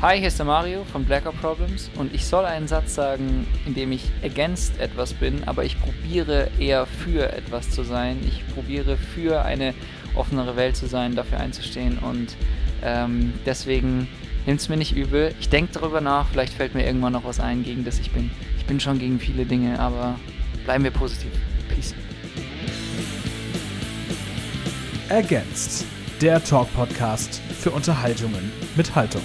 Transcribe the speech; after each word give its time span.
Hi, 0.00 0.16
hier 0.16 0.28
ist 0.28 0.38
der 0.38 0.46
Mario 0.46 0.84
von 0.84 1.04
Blackout 1.04 1.40
Problems 1.40 1.90
und 1.96 2.14
ich 2.14 2.24
soll 2.24 2.44
einen 2.44 2.68
Satz 2.68 2.94
sagen, 2.94 3.48
in 3.66 3.74
dem 3.74 3.90
ich 3.90 4.12
against 4.22 4.78
etwas 4.78 5.12
bin, 5.12 5.42
aber 5.46 5.64
ich 5.64 5.76
probiere 5.80 6.52
eher 6.60 6.86
für 6.86 7.32
etwas 7.32 7.68
zu 7.70 7.82
sein. 7.82 8.20
Ich 8.22 8.46
probiere 8.54 8.96
für 8.96 9.44
eine 9.44 9.74
offenere 10.14 10.54
Welt 10.54 10.76
zu 10.76 10.86
sein, 10.86 11.16
dafür 11.16 11.40
einzustehen 11.40 11.98
und 11.98 12.36
ähm, 12.84 13.32
deswegen 13.44 14.06
nimmt 14.46 14.60
es 14.60 14.68
mir 14.68 14.76
nicht 14.76 14.94
übel. 14.94 15.34
Ich 15.40 15.48
denke 15.48 15.72
darüber 15.72 16.00
nach, 16.00 16.28
vielleicht 16.28 16.52
fällt 16.52 16.76
mir 16.76 16.86
irgendwann 16.86 17.14
noch 17.14 17.24
was 17.24 17.40
ein, 17.40 17.64
gegen 17.64 17.84
das 17.84 17.98
ich 17.98 18.12
bin. 18.12 18.30
Ich 18.56 18.66
bin 18.66 18.78
schon 18.78 19.00
gegen 19.00 19.18
viele 19.18 19.46
Dinge, 19.46 19.80
aber 19.80 20.14
bleiben 20.64 20.84
wir 20.84 20.92
positiv. 20.92 21.32
Peace. 21.74 21.92
Ergänzt, 25.08 25.86
der 26.20 26.44
Talk-Podcast 26.44 27.42
für 27.58 27.72
Unterhaltungen 27.72 28.52
mit 28.76 28.94
Haltung. 28.94 29.22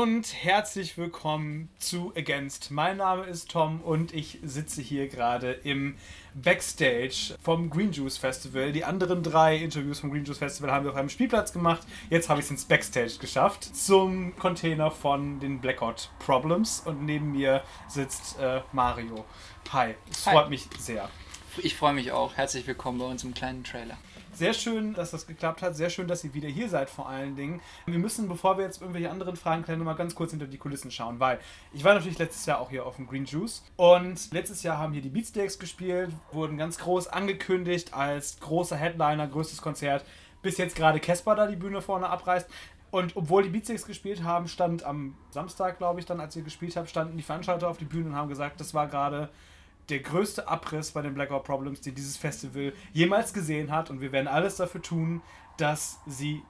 Und 0.00 0.32
herzlich 0.32 0.96
willkommen 0.96 1.68
zu 1.78 2.14
Against. 2.16 2.70
Mein 2.70 2.96
Name 2.96 3.24
ist 3.24 3.50
Tom 3.50 3.82
und 3.82 4.14
ich 4.14 4.38
sitze 4.42 4.80
hier 4.80 5.08
gerade 5.08 5.52
im 5.52 5.94
Backstage 6.32 7.36
vom 7.42 7.68
Green 7.68 7.92
Juice 7.92 8.16
Festival. 8.16 8.72
Die 8.72 8.82
anderen 8.82 9.22
drei 9.22 9.56
Interviews 9.56 10.00
vom 10.00 10.10
Green 10.10 10.24
Juice 10.24 10.38
Festival 10.38 10.72
haben 10.72 10.86
wir 10.86 10.92
auf 10.92 10.96
einem 10.96 11.10
Spielplatz 11.10 11.52
gemacht. 11.52 11.86
Jetzt 12.08 12.30
habe 12.30 12.40
ich 12.40 12.46
es 12.46 12.50
ins 12.50 12.64
Backstage 12.64 13.18
geschafft 13.20 13.76
zum 13.76 14.34
Container 14.38 14.90
von 14.90 15.38
den 15.38 15.60
Blackout 15.60 16.08
Problems 16.18 16.80
und 16.80 17.04
neben 17.04 17.32
mir 17.32 17.62
sitzt 17.86 18.38
äh, 18.38 18.62
Mario. 18.72 19.26
Hi, 19.70 19.96
es 20.10 20.24
Hi. 20.24 20.32
freut 20.32 20.48
mich 20.48 20.66
sehr. 20.78 21.10
Ich 21.58 21.76
freue 21.76 21.92
mich 21.92 22.10
auch. 22.10 22.38
Herzlich 22.38 22.66
willkommen 22.66 23.00
bei 23.00 23.04
uns 23.04 23.22
im 23.22 23.34
kleinen 23.34 23.64
Trailer. 23.64 23.98
Sehr 24.40 24.54
schön, 24.54 24.94
dass 24.94 25.10
das 25.10 25.26
geklappt 25.26 25.60
hat. 25.60 25.76
Sehr 25.76 25.90
schön, 25.90 26.08
dass 26.08 26.24
ihr 26.24 26.32
wieder 26.32 26.48
hier 26.48 26.70
seid, 26.70 26.88
vor 26.88 27.06
allen 27.06 27.36
Dingen. 27.36 27.60
Wir 27.84 27.98
müssen, 27.98 28.26
bevor 28.26 28.56
wir 28.56 28.64
jetzt 28.64 28.80
irgendwelche 28.80 29.10
anderen 29.10 29.36
Fragen 29.36 29.64
klären, 29.64 29.84
mal 29.84 29.92
ganz 29.92 30.14
kurz 30.14 30.30
hinter 30.30 30.46
die 30.46 30.56
Kulissen 30.56 30.90
schauen, 30.90 31.20
weil 31.20 31.38
ich 31.74 31.84
war 31.84 31.92
natürlich 31.92 32.18
letztes 32.18 32.46
Jahr 32.46 32.58
auch 32.58 32.70
hier 32.70 32.86
auf 32.86 32.96
dem 32.96 33.06
Green 33.06 33.26
Juice 33.26 33.62
und 33.76 34.32
letztes 34.32 34.62
Jahr 34.62 34.78
haben 34.78 34.94
hier 34.94 35.02
die 35.02 35.10
Beatsteaks 35.10 35.58
gespielt, 35.58 36.08
wurden 36.32 36.56
ganz 36.56 36.78
groß 36.78 37.08
angekündigt 37.08 37.92
als 37.92 38.40
großer 38.40 38.76
Headliner, 38.76 39.28
größtes 39.28 39.60
Konzert, 39.60 40.06
bis 40.40 40.56
jetzt 40.56 40.74
gerade 40.74 41.00
Casper 41.00 41.34
da 41.34 41.46
die 41.46 41.56
Bühne 41.56 41.82
vorne 41.82 42.08
abreißt. 42.08 42.48
Und 42.90 43.16
obwohl 43.16 43.42
die 43.42 43.50
Beatsteaks 43.50 43.84
gespielt 43.84 44.24
haben, 44.24 44.48
stand 44.48 44.84
am 44.84 45.18
Samstag, 45.32 45.76
glaube 45.76 46.00
ich, 46.00 46.06
dann, 46.06 46.18
als 46.18 46.34
ihr 46.34 46.42
gespielt 46.42 46.76
habt, 46.76 46.88
standen 46.88 47.18
die 47.18 47.22
Veranstalter 47.22 47.68
auf 47.68 47.76
die 47.76 47.84
Bühne 47.84 48.08
und 48.08 48.16
haben 48.16 48.30
gesagt, 48.30 48.58
das 48.58 48.72
war 48.72 48.86
gerade 48.86 49.28
der 49.90 50.00
größte 50.00 50.48
Abriss 50.48 50.92
bei 50.92 51.02
den 51.02 51.14
Blackout 51.14 51.44
Problems, 51.44 51.80
den 51.80 51.94
dieses 51.94 52.16
Festival 52.16 52.72
jemals 52.92 53.32
gesehen 53.32 53.70
hat. 53.70 53.90
Und 53.90 54.00
wir 54.00 54.12
werden 54.12 54.28
alles 54.28 54.56
dafür 54.56 54.82
tun, 54.82 55.22
dass 55.56 55.98
sie 56.06 56.42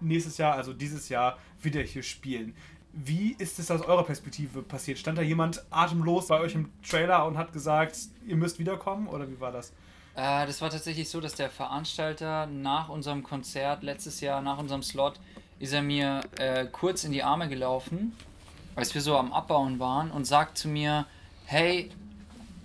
nächstes 0.00 0.38
Jahr, 0.38 0.54
also 0.54 0.72
dieses 0.72 1.08
Jahr, 1.08 1.38
wieder 1.62 1.82
hier 1.82 2.02
spielen. 2.02 2.54
Wie 2.92 3.36
ist 3.38 3.58
es 3.58 3.70
aus 3.70 3.82
eurer 3.82 4.02
Perspektive 4.02 4.62
passiert? 4.62 4.98
Stand 4.98 5.18
da 5.18 5.22
jemand 5.22 5.64
atemlos 5.70 6.26
bei 6.26 6.40
euch 6.40 6.54
im 6.54 6.70
Trailer 6.82 7.24
und 7.26 7.38
hat 7.38 7.52
gesagt, 7.52 7.96
ihr 8.26 8.36
müsst 8.36 8.58
wiederkommen? 8.58 9.06
Oder 9.06 9.30
wie 9.30 9.38
war 9.38 9.52
das? 9.52 9.72
Äh, 10.16 10.46
das 10.46 10.60
war 10.60 10.70
tatsächlich 10.70 11.08
so, 11.08 11.20
dass 11.20 11.34
der 11.34 11.50
Veranstalter 11.50 12.46
nach 12.46 12.88
unserem 12.88 13.22
Konzert 13.22 13.82
letztes 13.82 14.20
Jahr, 14.20 14.40
nach 14.40 14.58
unserem 14.58 14.82
Slot, 14.82 15.20
ist 15.60 15.72
er 15.72 15.82
mir 15.82 16.22
äh, 16.38 16.66
kurz 16.66 17.04
in 17.04 17.12
die 17.12 17.22
Arme 17.22 17.48
gelaufen, 17.48 18.16
als 18.74 18.94
wir 18.94 19.02
so 19.02 19.16
am 19.16 19.32
Abbauen 19.32 19.78
waren 19.78 20.10
und 20.10 20.24
sagt 20.24 20.58
zu 20.58 20.68
mir, 20.68 21.06
hey, 21.44 21.90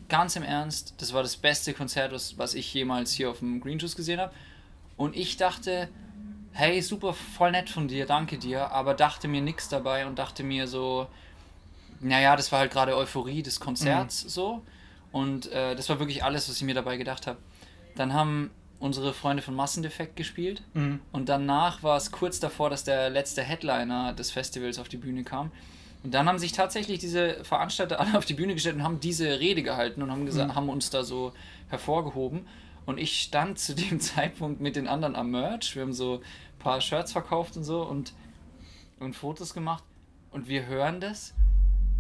ganz 0.10 0.36
im 0.36 0.44
Ernst, 0.44 0.94
das 0.98 1.14
war 1.14 1.24
das 1.24 1.38
beste 1.38 1.74
Konzert, 1.74 2.12
was, 2.12 2.38
was 2.38 2.54
ich 2.54 2.74
jemals 2.74 3.12
hier 3.12 3.30
auf 3.30 3.40
dem 3.40 3.62
Green 3.62 3.80
Juice 3.80 3.96
gesehen 3.96 4.20
habe. 4.20 4.34
Und 4.98 5.16
ich 5.16 5.38
dachte, 5.38 5.90
hey, 6.52 6.82
super, 6.82 7.14
voll 7.14 7.52
nett 7.52 7.70
von 7.70 7.88
dir, 7.88 8.06
danke 8.06 8.38
dir, 8.38 8.72
aber 8.72 8.94
dachte 8.94 9.28
mir 9.28 9.42
nichts 9.42 9.68
dabei 9.68 10.06
und 10.06 10.18
dachte 10.18 10.44
mir 10.44 10.68
so, 10.68 11.08
naja, 12.00 12.36
das 12.36 12.52
war 12.52 12.60
halt 12.60 12.72
gerade 12.72 12.96
Euphorie 12.96 13.44
des 13.44 13.60
Konzerts 13.60 14.22
so. 14.22 14.62
Und 15.12 15.52
äh, 15.52 15.76
das 15.76 15.90
war 15.90 16.00
wirklich 16.00 16.24
alles, 16.24 16.50
was 16.50 16.58
ich 16.58 16.64
mir 16.64 16.76
dabei 16.76 16.98
gedacht 16.98 17.28
habe. 17.28 17.40
Dann 17.96 18.14
haben 18.14 18.52
unsere 18.80 19.14
Freunde 19.14 19.42
von 19.42 19.56
Massendefekt 19.56 20.18
gespielt 20.18 20.62
und 21.14 21.30
danach 21.30 21.82
war 21.82 21.96
es 21.98 22.12
kurz 22.12 22.40
davor, 22.42 22.70
dass 22.70 22.84
der 22.84 23.10
letzte 23.10 23.42
Headliner 23.42 24.14
des 24.14 24.32
Festivals 24.32 24.78
auf 24.80 24.90
die 24.90 24.98
Bühne 24.98 25.24
kam. 25.24 25.52
Und 26.06 26.14
dann 26.14 26.28
haben 26.30 26.38
sich 26.38 26.52
tatsächlich 26.52 27.00
diese 27.00 27.44
Veranstalter 27.44 28.00
alle 28.00 28.16
auf 28.16 28.26
die 28.26 28.36
Bühne 28.36 28.54
gestellt 28.54 28.76
und 28.76 28.84
haben 28.84 29.00
diese 29.00 29.40
Rede 29.40 29.64
gehalten 29.64 30.04
und 30.04 30.12
haben, 30.12 30.28
gesagt, 30.28 30.54
haben 30.54 30.70
uns 30.70 30.92
da 30.92 31.04
so 31.04 31.34
hervorgehoben. 31.70 32.46
Und 32.86 33.00
ich 33.00 33.20
stand 33.20 33.58
zu 33.66 33.74
dem 33.74 34.00
Zeitpunkt 34.00 34.62
mit 34.62 34.76
den 34.76 34.88
anderen 34.88 35.16
am 35.16 35.32
Merch. 35.32 35.76
Wir 35.76 35.82
haben 35.82 35.94
so 35.94 36.18
ein 36.18 36.60
paar 36.60 36.80
Shirts 36.80 37.12
verkauft 37.12 37.58
und 37.58 37.64
so 37.64 37.82
und, 37.82 38.14
und 39.00 39.16
Fotos 39.16 39.56
gemacht. 39.56 39.84
Und 40.30 40.48
wir 40.48 40.68
hören 40.68 41.02
das 41.02 41.34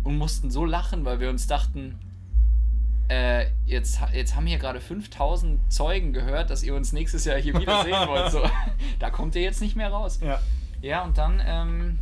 und 0.04 0.20
mussten 0.20 0.52
so 0.52 0.66
lachen, 0.66 1.04
weil 1.04 1.20
wir 1.20 1.32
uns 1.32 1.48
dachten, 1.48 1.98
äh, 3.08 3.48
jetzt, 3.66 4.00
jetzt 4.14 4.36
haben 4.36 4.46
hier 4.46 4.60
gerade 4.60 4.82
5000 4.82 5.74
Zeugen 5.74 6.14
gehört, 6.14 6.52
dass 6.52 6.62
ihr 6.62 6.76
uns 6.76 6.94
nächstes 6.94 7.26
Jahr 7.26 7.40
hier 7.40 7.56
wieder 7.60 7.82
sehen 7.84 8.08
wollt. 8.08 8.32
So, 8.32 8.44
da 9.00 9.10
kommt 9.10 9.36
ihr 9.36 9.42
jetzt 9.42 9.62
nicht 9.62 9.76
mehr 9.76 9.90
raus. 9.90 10.20
Ja. 10.22 10.40
Ja, 10.82 11.04
und 11.04 11.18
dann 11.18 11.42
ähm, 11.44 12.00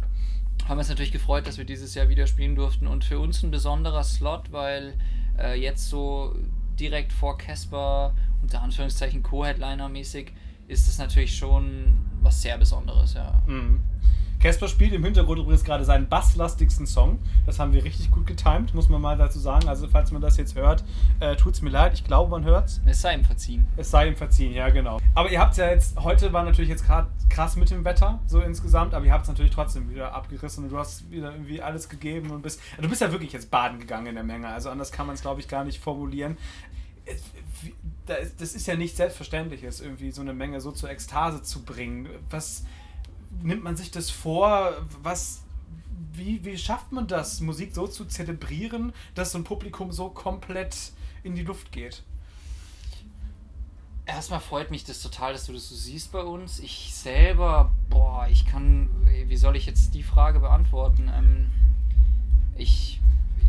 haben 0.67 0.77
wir 0.77 0.79
uns 0.79 0.89
natürlich 0.89 1.11
gefreut, 1.11 1.45
dass 1.47 1.57
wir 1.57 1.65
dieses 1.65 1.93
Jahr 1.95 2.09
wieder 2.09 2.27
spielen 2.27 2.55
durften. 2.55 2.87
Und 2.87 3.03
für 3.03 3.19
uns 3.19 3.43
ein 3.43 3.51
besonderer 3.51 4.03
Slot, 4.03 4.51
weil 4.51 4.93
äh, 5.37 5.59
jetzt 5.59 5.89
so 5.89 6.35
direkt 6.79 7.11
vor 7.11 7.37
Casper, 7.37 8.15
unter 8.41 8.61
Anführungszeichen 8.61 9.23
Co-Headliner-mäßig, 9.23 10.31
ist 10.67 10.87
es 10.87 10.97
natürlich 10.97 11.35
schon 11.35 11.97
was 12.21 12.41
sehr 12.41 12.57
Besonderes, 12.57 13.13
ja. 13.13 13.41
Casper 14.43 14.67
spielt 14.67 14.91
im 14.91 15.05
Hintergrund 15.05 15.39
übrigens 15.39 15.63
gerade 15.63 15.85
seinen 15.85 16.09
basslastigsten 16.09 16.85
Song. 16.85 17.17
Das 17.45 17.59
haben 17.59 17.71
wir 17.71 17.81
richtig 17.85 18.11
gut 18.11 18.27
getimed, 18.27 18.73
muss 18.73 18.89
man 18.89 18.99
mal 18.99 19.17
dazu 19.17 19.39
sagen. 19.39 19.69
Also, 19.69 19.87
falls 19.87 20.11
man 20.11 20.21
das 20.21 20.35
jetzt 20.35 20.55
hört, 20.55 20.83
äh, 21.21 21.37
tut's 21.37 21.61
mir 21.61 21.69
leid. 21.69 21.93
Ich 21.93 22.03
glaube, 22.03 22.29
man 22.29 22.43
hört's. 22.43 22.81
Es 22.85 23.01
sei 23.01 23.13
ihm 23.15 23.23
verziehen. 23.23 23.65
Es 23.77 23.89
sei 23.89 24.09
ihm 24.09 24.17
verziehen, 24.17 24.51
ja, 24.53 24.67
genau. 24.69 24.99
Aber 25.15 25.31
ihr 25.31 25.39
habt 25.39 25.55
ja 25.55 25.69
jetzt, 25.69 25.97
heute 25.97 26.33
war 26.33 26.43
natürlich 26.43 26.69
jetzt 26.69 26.85
gerade 26.85 27.07
krass 27.29 27.55
mit 27.55 27.69
dem 27.69 27.85
Wetter, 27.85 28.19
so 28.27 28.41
insgesamt, 28.41 28.93
aber 28.93 29.05
ihr 29.05 29.13
habt 29.13 29.23
es 29.23 29.29
natürlich 29.29 29.53
trotzdem 29.53 29.89
wieder 29.89 30.13
abgerissen 30.13 30.65
und 30.65 30.71
du 30.71 30.77
hast 30.77 31.09
wieder 31.09 31.31
irgendwie 31.31 31.61
alles 31.61 31.87
gegeben 31.87 32.29
und 32.31 32.41
bist. 32.41 32.59
Du 32.81 32.89
bist 32.89 32.99
ja 32.99 33.13
wirklich 33.13 33.31
jetzt 33.31 33.49
baden 33.49 33.79
gegangen 33.79 34.07
in 34.07 34.15
der 34.15 34.25
Menge, 34.25 34.49
also 34.49 34.69
anders 34.69 34.91
kann 34.91 35.07
man 35.07 35.15
es, 35.15 35.21
glaube 35.21 35.39
ich, 35.39 35.47
gar 35.47 35.63
nicht 35.63 35.81
formulieren. 35.81 36.37
Es- 37.05 37.23
Das 38.35 38.53
ist 38.55 38.67
ja 38.67 38.75
nicht 38.75 38.97
selbstverständliches, 38.97 39.79
irgendwie 39.79 40.11
so 40.11 40.19
eine 40.21 40.33
Menge 40.33 40.59
so 40.59 40.71
zur 40.73 40.89
Ekstase 40.89 41.41
zu 41.43 41.63
bringen. 41.63 42.09
Was 42.29 42.65
nimmt 43.41 43.63
man 43.63 43.75
sich 43.75 43.91
das 43.91 44.09
vor? 44.09 44.73
Was. 45.01 45.43
Wie, 46.15 46.45
wie 46.45 46.57
schafft 46.59 46.91
man 46.91 47.07
das, 47.07 47.41
Musik 47.41 47.73
so 47.73 47.87
zu 47.87 48.05
zelebrieren, 48.05 48.93
dass 49.15 49.31
so 49.31 49.39
ein 49.39 49.43
Publikum 49.43 49.91
so 49.91 50.09
komplett 50.09 50.91
in 51.23 51.33
die 51.33 51.41
Luft 51.41 51.71
geht? 51.71 52.03
Erstmal 54.05 54.39
freut 54.39 54.69
mich 54.69 54.83
das 54.83 55.01
total, 55.01 55.33
dass 55.33 55.47
du 55.47 55.53
das 55.53 55.69
so 55.69 55.75
siehst 55.75 56.11
bei 56.11 56.21
uns. 56.21 56.59
Ich 56.59 56.93
selber, 56.93 57.71
boah, 57.89 58.27
ich 58.29 58.45
kann, 58.45 58.89
wie 59.27 59.37
soll 59.37 59.55
ich 59.55 59.65
jetzt 59.65 59.95
die 59.95 60.03
Frage 60.03 60.39
beantworten? 60.39 61.09
Ähm, 61.11 61.51
ich 62.55 63.01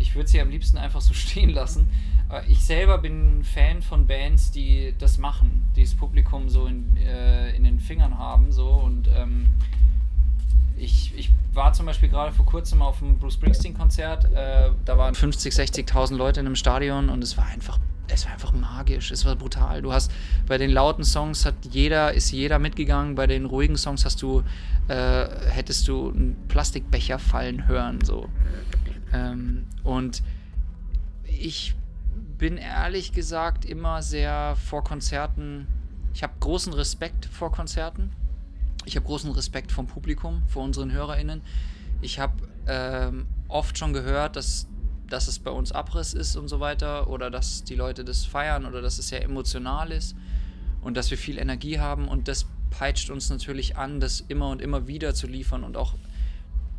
ich 0.04 0.14
würde 0.14 0.28
sie 0.28 0.40
am 0.40 0.50
liebsten 0.50 0.76
einfach 0.78 1.00
so 1.00 1.14
stehen 1.24 1.50
lassen. 1.50 1.88
Äh, 2.30 2.42
Ich 2.48 2.64
selber 2.64 2.98
bin 2.98 3.42
Fan 3.42 3.82
von 3.82 4.06
Bands, 4.06 4.50
die 4.50 4.94
das 4.98 5.18
machen, 5.18 5.64
die 5.74 5.82
das 5.82 5.94
Publikum 5.94 6.48
so 6.48 6.66
in, 6.66 6.96
äh, 6.96 7.54
in 7.56 7.64
den 7.64 7.80
Fingern 7.80 8.18
haben. 8.18 8.52
So 8.52 8.68
und 8.68 9.08
ähm, 9.16 9.50
ich, 10.76 11.12
ich 11.16 11.30
war 11.52 11.72
zum 11.72 11.86
Beispiel 11.86 12.08
gerade 12.08 12.32
vor 12.32 12.44
kurzem 12.46 12.82
auf 12.82 13.02
einem 13.02 13.18
Bruce 13.18 13.34
Springsteen-Konzert. 13.34 14.24
Äh, 14.32 14.70
da 14.84 14.98
waren 14.98 15.14
50, 15.14 15.52
60.000 15.54 16.16
Leute 16.16 16.40
in 16.40 16.46
einem 16.46 16.56
Stadion 16.56 17.08
und 17.08 17.22
es 17.22 17.36
war 17.36 17.46
einfach, 17.46 17.78
es 18.08 18.26
war 18.26 18.32
einfach 18.32 18.52
magisch. 18.52 19.10
Es 19.10 19.24
war 19.24 19.36
brutal. 19.36 19.82
Du 19.82 19.92
hast 19.92 20.10
bei 20.46 20.58
den 20.58 20.70
lauten 20.70 21.04
Songs 21.04 21.46
hat 21.46 21.54
jeder, 21.70 22.12
ist 22.12 22.30
jeder 22.32 22.58
mitgegangen. 22.58 23.14
Bei 23.14 23.26
den 23.26 23.44
ruhigen 23.46 23.76
Songs 23.76 24.04
hast 24.04 24.20
du, 24.22 24.42
äh, 24.88 25.26
hättest 25.48 25.86
du 25.88 26.10
einen 26.10 26.36
Plastikbecher 26.48 27.18
fallen 27.18 27.66
hören. 27.68 28.00
So. 28.04 28.28
Ähm, 29.14 29.66
und 29.84 30.22
ich 31.26 31.74
bin 32.38 32.56
ehrlich 32.56 33.12
gesagt 33.12 33.64
immer 33.64 34.02
sehr 34.02 34.56
vor 34.56 34.84
Konzerten. 34.84 35.66
Ich 36.12 36.22
habe 36.22 36.34
großen 36.40 36.72
Respekt 36.72 37.26
vor 37.26 37.52
Konzerten. 37.52 38.10
Ich 38.84 38.96
habe 38.96 39.06
großen 39.06 39.30
Respekt 39.30 39.72
vom 39.72 39.86
Publikum, 39.86 40.42
vor 40.48 40.64
unseren 40.64 40.92
HörerInnen. 40.92 41.40
Ich 42.02 42.18
habe 42.18 42.34
ähm, 42.66 43.26
oft 43.48 43.78
schon 43.78 43.92
gehört, 43.92 44.36
dass, 44.36 44.66
dass 45.08 45.28
es 45.28 45.38
bei 45.38 45.50
uns 45.50 45.72
Abriss 45.72 46.12
ist 46.12 46.36
und 46.36 46.48
so 46.48 46.60
weiter 46.60 47.08
oder 47.08 47.30
dass 47.30 47.64
die 47.64 47.76
Leute 47.76 48.04
das 48.04 48.24
feiern 48.26 48.66
oder 48.66 48.82
dass 48.82 48.98
es 48.98 49.08
sehr 49.08 49.22
emotional 49.22 49.90
ist 49.92 50.14
und 50.82 50.96
dass 50.96 51.10
wir 51.10 51.18
viel 51.18 51.38
Energie 51.38 51.78
haben 51.78 52.08
und 52.08 52.28
das 52.28 52.46
peitscht 52.70 53.10
uns 53.10 53.30
natürlich 53.30 53.76
an, 53.76 54.00
das 54.00 54.20
immer 54.20 54.48
und 54.48 54.60
immer 54.60 54.86
wieder 54.86 55.14
zu 55.14 55.26
liefern 55.26 55.64
und 55.64 55.76
auch 55.76 55.94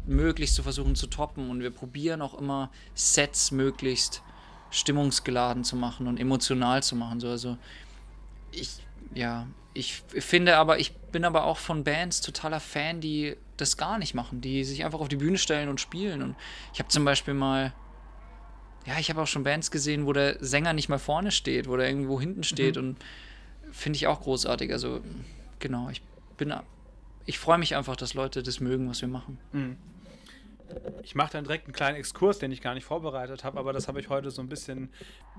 möglichst 0.07 0.56
zu 0.56 0.63
versuchen 0.63 0.96
zu 0.96 1.07
toppen 1.07 1.50
und 1.50 1.62
wir 1.62 1.72
probieren 1.72 2.22
auch 2.22 2.38
immer 2.38 2.72
Sets 2.94 3.52
möglichst 3.52 4.22
stimmungsgeladen 4.72 5.63
zu 5.63 5.75
machen 5.75 6.07
und 6.07 6.19
emotional 6.19 6.84
zu 6.84 6.96
machen. 6.96 7.19
So, 7.19 7.30
also 7.30 7.57
ich, 8.52 8.78
ja, 9.13 9.48
ich 9.74 10.04
finde 10.07 10.57
aber, 10.57 10.80
ich 10.80 10.96
bin 10.96 11.25
aber 11.25 11.46
auch 11.46 11.57
von 11.57 11.84
Bands 11.84 12.22
totaler 12.22 12.60
Fan, 12.60 13.02
die 13.02 13.36
das 13.57 13.78
gar 13.78 13.98
nicht 13.98 14.13
machen, 14.13 14.42
die 14.42 14.63
sich 14.63 14.84
einfach 14.86 15.00
auf 15.00 15.07
die 15.07 15.16
Bühne 15.16 15.38
stellen 15.38 15.69
und 15.69 15.80
spielen. 15.80 16.22
Und 16.22 16.36
ich 16.74 16.80
habe 16.80 16.90
zum 16.90 17.06
Beispiel 17.06 17.34
mal, 17.34 17.74
ja, 18.86 19.00
ich 19.00 19.10
habe 19.10 19.22
auch 19.22 19.28
schon 19.28 19.44
Bands 19.44 19.72
gesehen, 19.72 20.06
wo 20.06 20.13
der 20.13 20.38
Sänger 20.44 20.74
nicht 20.74 20.90
mal 20.90 21.00
vorne 21.00 21.31
steht, 21.31 21.68
wo 21.68 21.75
der 21.75 21.88
irgendwo 21.88 22.19
hinten 22.19 22.44
steht 22.44 22.75
mhm. 22.75 22.81
und 22.81 22.98
finde 23.72 23.98
ich 23.98 24.08
auch 24.08 24.22
großartig. 24.22 24.72
Also 24.72 25.01
genau, 25.60 25.90
ich 25.90 26.01
bin, 26.38 26.54
ich 27.25 27.40
freue 27.40 27.58
mich 27.58 27.75
einfach, 27.75 27.96
dass 27.96 28.13
Leute 28.13 28.44
das 28.44 28.60
mögen, 28.60 28.90
was 28.90 29.01
wir 29.01 29.08
machen. 29.08 29.40
Mhm. 29.54 29.78
Ich 31.04 31.16
mache 31.16 31.34
dann 31.34 31.44
direkt 31.44 31.66
einen 31.66 31.74
kleinen 31.74 31.98
Exkurs, 31.98 32.40
den 32.40 32.52
ich 32.52 32.62
gar 32.62 32.74
nicht 32.74 32.86
vorbereitet 32.86 33.44
habe, 33.44 33.60
aber 33.60 33.74
das 33.74 33.88
habe 33.88 34.00
ich 34.00 34.10
heute 34.10 34.32
so 34.32 34.42
ein 34.42 34.50
bisschen 34.50 34.92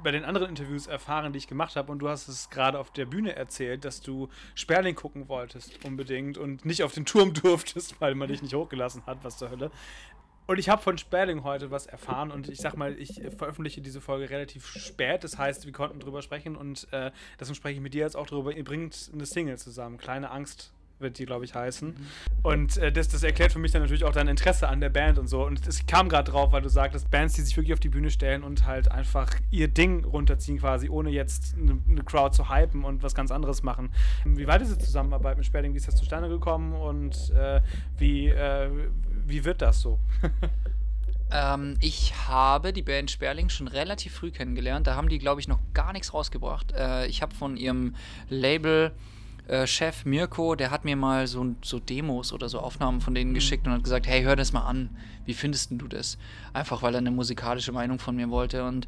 bei 0.03 0.11
den 0.11 0.25
anderen 0.25 0.49
Interviews 0.49 0.87
erfahren, 0.87 1.33
die 1.33 1.39
ich 1.39 1.49
gemacht 1.49 1.77
habe. 1.77 1.91
Und 1.91 1.99
du 1.99 2.09
hast 2.09 2.29
es 2.29 2.51
gerade 2.51 2.79
auf 2.79 2.93
der 2.93 3.07
Bühne 3.07 3.35
erzählt, 3.35 3.85
dass 3.85 4.01
du 4.01 4.29
Sperling 4.55 4.95
gucken 4.95 5.29
wolltest 5.29 5.85
unbedingt 5.85 6.39
und 6.39 6.65
nicht 6.65 6.83
auf 6.83 6.95
den 6.95 7.05
Turm 7.05 7.35
durftest, 7.43 8.01
weil 8.01 8.15
man 8.15 8.29
dich 8.29 8.43
nicht 8.43 8.55
hochgelassen 8.55 9.05
hat, 9.07 9.19
was 9.23 9.39
zur 9.39 9.51
Hölle. 9.51 9.71
Und 10.47 10.59
ich 10.59 10.69
habe 10.69 10.81
von 10.81 10.97
Sperling 10.97 11.43
heute 11.43 11.73
was 11.73 11.87
erfahren 11.87 12.31
und 12.31 12.49
ich 12.49 12.59
sag 12.59 12.77
mal, 12.77 12.97
ich 13.01 13.21
veröffentliche 13.37 13.81
diese 13.81 14.01
Folge 14.01 14.31
relativ 14.31 14.67
spät. 14.69 15.25
Das 15.25 15.39
heißt, 15.39 15.67
wir 15.67 15.73
konnten 15.73 15.99
drüber 15.99 16.23
sprechen 16.23 16.55
und 16.55 16.87
äh, 16.93 17.11
deswegen 17.41 17.57
spreche 17.57 17.75
ich 17.75 17.81
mit 17.81 17.95
dir 17.95 18.03
jetzt 18.03 18.17
auch 18.17 18.27
drüber. 18.27 18.55
Ihr 18.55 18.63
bringt 18.63 19.11
eine 19.13 19.27
Single 19.27 19.59
zusammen, 19.59 19.99
Kleine 19.99 20.31
Angst 20.31 20.73
wird 20.99 21.19
die, 21.19 21.27
glaube 21.27 21.45
ich, 21.45 21.55
heißen. 21.55 21.89
Mhm. 21.89 21.95
Und 22.43 22.77
äh, 22.79 22.93
das, 22.93 23.09
das 23.09 23.23
erklärt 23.23 23.53
für 23.53 23.59
mich 23.59 23.73
dann 23.73 23.83
natürlich 23.83 24.05
auch 24.05 24.13
dein 24.13 24.29
Interesse 24.29 24.69
an 24.69 24.81
der 24.81 24.89
Band 24.89 25.19
und 25.19 25.29
so. 25.29 25.45
Und 25.45 25.67
es 25.67 25.87
kam 25.87 26.09
gerade 26.09 26.31
drauf, 26.31 26.53
weil 26.53 26.63
du 26.63 26.69
sagtest, 26.69 27.11
Bands, 27.11 27.35
die 27.35 27.43
sich 27.43 27.57
wirklich 27.57 27.73
auf 27.73 27.81
die 27.81 27.89
Bühne 27.89 28.11
stellen 28.11 28.43
und 28.43 28.67
halt 28.67 28.91
einfach 28.91 29.31
ihr 29.51 29.69
Ding 29.69 30.05
runterziehen, 30.05 30.59
quasi, 30.59 30.89
ohne 30.89 31.11
jetzt 31.11 31.55
eine, 31.57 31.79
eine 31.89 32.03
Crowd 32.03 32.35
zu 32.35 32.51
hypen 32.51 32.85
und 32.85 33.03
was 33.03 33.15
ganz 33.15 33.31
anderes 33.31 33.63
machen. 33.63 33.91
Wie 34.25 34.47
war 34.47 34.59
diese 34.59 34.79
Zusammenarbeit 34.79 35.37
mit 35.37 35.47
Sperling? 35.47 35.73
Wie 35.73 35.79
ist 35.79 35.89
das 35.89 35.97
zustande 35.97 36.29
gekommen 36.29 36.75
und 36.75 37.31
äh, 37.31 37.61
wie, 37.99 38.29
äh, 38.29 38.71
wie 39.27 39.45
wird 39.45 39.63
das 39.63 39.81
so? 39.81 39.99
Ähm, 41.31 41.77
ich 41.81 42.29
habe 42.29 42.73
die 42.73 42.83
Band 42.83 43.11
Sperling 43.11 43.49
schon 43.49 43.67
relativ 43.69 44.15
früh 44.15 44.31
kennengelernt. 44.31 44.87
Da 44.87 44.95
haben 44.95 45.09
die, 45.09 45.19
glaube 45.19 45.41
ich, 45.41 45.49
noch 45.49 45.59
gar 45.75 45.93
nichts 45.93 46.15
rausgebracht. 46.15 46.73
Äh, 46.73 47.07
ich 47.07 47.23
habe 47.23 47.35
von 47.35 47.57
ihrem 47.57 47.97
Label 48.29 48.93
äh, 49.49 49.67
Chef 49.67 50.05
Mirko, 50.05 50.55
der 50.55 50.71
hat 50.71 50.85
mir 50.85 50.97
mal 50.97 51.27
so, 51.27 51.55
so 51.63 51.79
Demos 51.79 52.33
oder 52.33 52.49
so 52.49 52.61
Aufnahmen 52.61 53.01
von 53.01 53.15
denen 53.15 53.31
mhm. 53.31 53.35
geschickt 53.35 53.67
und 53.67 53.73
hat 53.73 53.85
gesagt, 53.85 54.07
hey, 54.07 54.23
hör 54.23 54.37
das 54.37 54.53
mal 54.53 54.67
an. 54.67 54.91
Wie 55.25 55.35
findest 55.35 55.71
du 55.73 55.89
das? 55.89 56.19
Einfach, 56.53 56.83
weil 56.83 56.95
er 56.95 56.99
eine 56.99 57.11
musikalische 57.11 57.73
Meinung 57.73 57.99
von 57.99 58.17
mir 58.17 58.31
wollte 58.31 58.65
und 58.65 58.87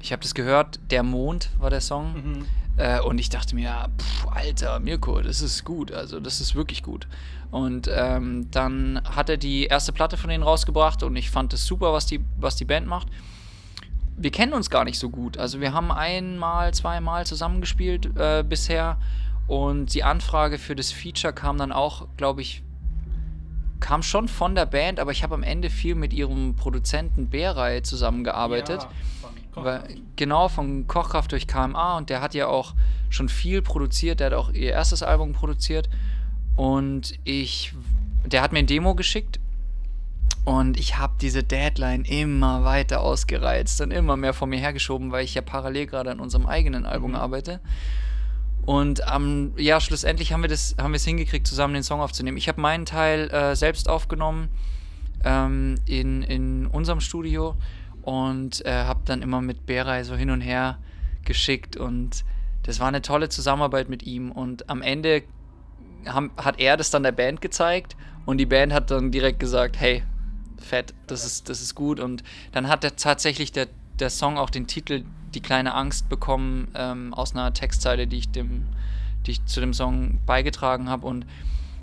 ich 0.00 0.12
habe 0.12 0.22
das 0.22 0.34
gehört, 0.34 0.80
Der 0.90 1.02
Mond 1.02 1.50
war 1.58 1.70
der 1.70 1.80
Song. 1.80 2.12
Mhm. 2.14 2.46
Äh, 2.76 3.00
und 3.00 3.18
ich 3.18 3.28
dachte 3.30 3.54
mir, 3.54 3.88
pff, 3.98 4.26
Alter, 4.28 4.80
Mirko, 4.80 5.20
das 5.22 5.40
ist 5.40 5.64
gut. 5.64 5.92
Also, 5.92 6.20
das 6.20 6.40
ist 6.40 6.54
wirklich 6.54 6.82
gut. 6.82 7.06
Und 7.50 7.88
ähm, 7.92 8.48
dann 8.50 9.00
hat 9.04 9.28
er 9.28 9.36
die 9.36 9.64
erste 9.64 9.92
Platte 9.92 10.16
von 10.16 10.28
denen 10.28 10.42
rausgebracht 10.42 11.02
und 11.02 11.14
ich 11.16 11.30
fand 11.30 11.52
es 11.52 11.64
super, 11.66 11.92
was 11.92 12.06
die, 12.06 12.20
was 12.36 12.56
die 12.56 12.64
Band 12.64 12.86
macht. 12.86 13.08
Wir 14.16 14.30
kennen 14.30 14.52
uns 14.52 14.70
gar 14.70 14.84
nicht 14.84 14.98
so 14.98 15.08
gut. 15.08 15.38
Also, 15.38 15.60
wir 15.60 15.72
haben 15.72 15.90
einmal, 15.90 16.74
zweimal 16.74 17.24
zusammengespielt 17.26 18.10
äh, 18.16 18.44
bisher 18.46 18.98
und 19.46 19.94
die 19.94 20.04
Anfrage 20.04 20.58
für 20.58 20.74
das 20.74 20.90
Feature 20.90 21.32
kam 21.32 21.58
dann 21.58 21.72
auch, 21.72 22.06
glaube 22.16 22.42
ich, 22.42 22.62
kam 23.80 24.02
schon 24.02 24.28
von 24.28 24.54
der 24.54 24.66
Band, 24.66 24.98
aber 24.98 25.10
ich 25.10 25.22
habe 25.22 25.34
am 25.34 25.42
Ende 25.42 25.68
viel 25.68 25.94
mit 25.94 26.12
ihrem 26.12 26.56
Produzenten 26.56 27.28
Beray 27.28 27.82
zusammengearbeitet. 27.82 28.82
Ja, 28.82 28.90
von 29.52 29.64
Weil, 29.64 29.82
genau, 30.16 30.48
von 30.48 30.86
Kochkraft 30.86 31.32
durch 31.32 31.46
KMA 31.46 31.98
und 31.98 32.08
der 32.08 32.20
hat 32.22 32.34
ja 32.34 32.46
auch 32.46 32.74
schon 33.10 33.28
viel 33.28 33.60
produziert, 33.60 34.20
der 34.20 34.26
hat 34.26 34.34
auch 34.34 34.50
ihr 34.50 34.72
erstes 34.72 35.02
Album 35.02 35.32
produziert 35.32 35.88
und 36.56 37.14
ich, 37.24 37.74
der 38.24 38.42
hat 38.42 38.52
mir 38.52 38.60
ein 38.60 38.66
Demo 38.66 38.94
geschickt 38.94 39.38
und 40.44 40.78
ich 40.78 40.98
habe 40.98 41.14
diese 41.20 41.42
Deadline 41.42 42.04
immer 42.04 42.64
weiter 42.64 43.00
ausgereizt 43.00 43.80
und 43.80 43.90
immer 43.90 44.16
mehr 44.16 44.34
vor 44.34 44.46
mir 44.46 44.58
hergeschoben, 44.58 45.12
weil 45.12 45.24
ich 45.24 45.34
ja 45.34 45.42
parallel 45.42 45.86
gerade 45.86 46.10
an 46.10 46.20
unserem 46.20 46.46
eigenen 46.46 46.86
Album 46.86 47.10
mhm. 47.10 47.16
arbeite. 47.16 47.60
Und 48.66 49.02
ähm, 49.12 49.52
ja, 49.58 49.80
schlussendlich 49.80 50.32
haben 50.32 50.42
wir 50.42 50.48
das, 50.48 50.74
haben 50.80 50.92
wir 50.92 50.96
es 50.96 51.04
hingekriegt, 51.04 51.46
zusammen 51.46 51.74
den 51.74 51.82
Song 51.82 52.00
aufzunehmen. 52.00 52.38
Ich 52.38 52.48
habe 52.48 52.60
meinen 52.60 52.86
Teil 52.86 53.30
äh, 53.30 53.54
selbst 53.54 53.88
aufgenommen 53.88 54.48
ähm, 55.24 55.76
in, 55.86 56.22
in 56.22 56.66
unserem 56.66 57.00
Studio 57.00 57.56
und 58.02 58.64
äh, 58.64 58.72
habe 58.72 59.00
dann 59.04 59.22
immer 59.22 59.40
mit 59.40 59.66
Beray 59.66 60.04
so 60.04 60.14
hin 60.14 60.30
und 60.30 60.40
her 60.40 60.78
geschickt 61.24 61.76
und 61.76 62.24
das 62.62 62.80
war 62.80 62.88
eine 62.88 63.02
tolle 63.02 63.28
Zusammenarbeit 63.28 63.88
mit 63.88 64.02
ihm 64.02 64.30
und 64.30 64.68
am 64.68 64.82
Ende 64.82 65.22
haben, 66.06 66.30
hat 66.36 66.60
er 66.60 66.76
das 66.76 66.90
dann 66.90 67.02
der 67.02 67.12
Band 67.12 67.40
gezeigt 67.40 67.96
und 68.26 68.38
die 68.38 68.46
Band 68.46 68.72
hat 68.72 68.90
dann 68.90 69.10
direkt 69.10 69.40
gesagt, 69.40 69.80
hey, 69.80 70.02
fett, 70.58 70.94
das 71.06 71.24
ist, 71.24 71.48
das 71.48 71.60
ist 71.60 71.74
gut 71.74 71.98
und 72.00 72.22
dann 72.52 72.68
hat 72.68 72.84
er 72.84 72.96
tatsächlich 72.96 73.52
der, 73.52 73.68
der 73.98 74.10
Song 74.10 74.38
auch 74.38 74.50
den 74.50 74.66
Titel 74.66 75.04
die 75.34 75.40
kleine 75.40 75.74
Angst 75.74 76.08
bekommen 76.08 76.68
ähm, 76.74 77.12
aus 77.14 77.34
einer 77.34 77.52
Textzeile, 77.52 78.06
die 78.06 78.18
ich 78.18 78.30
dem, 78.30 78.66
die 79.26 79.32
ich 79.32 79.44
zu 79.46 79.60
dem 79.60 79.74
Song 79.74 80.20
beigetragen 80.26 80.88
habe. 80.88 81.06
Und 81.06 81.26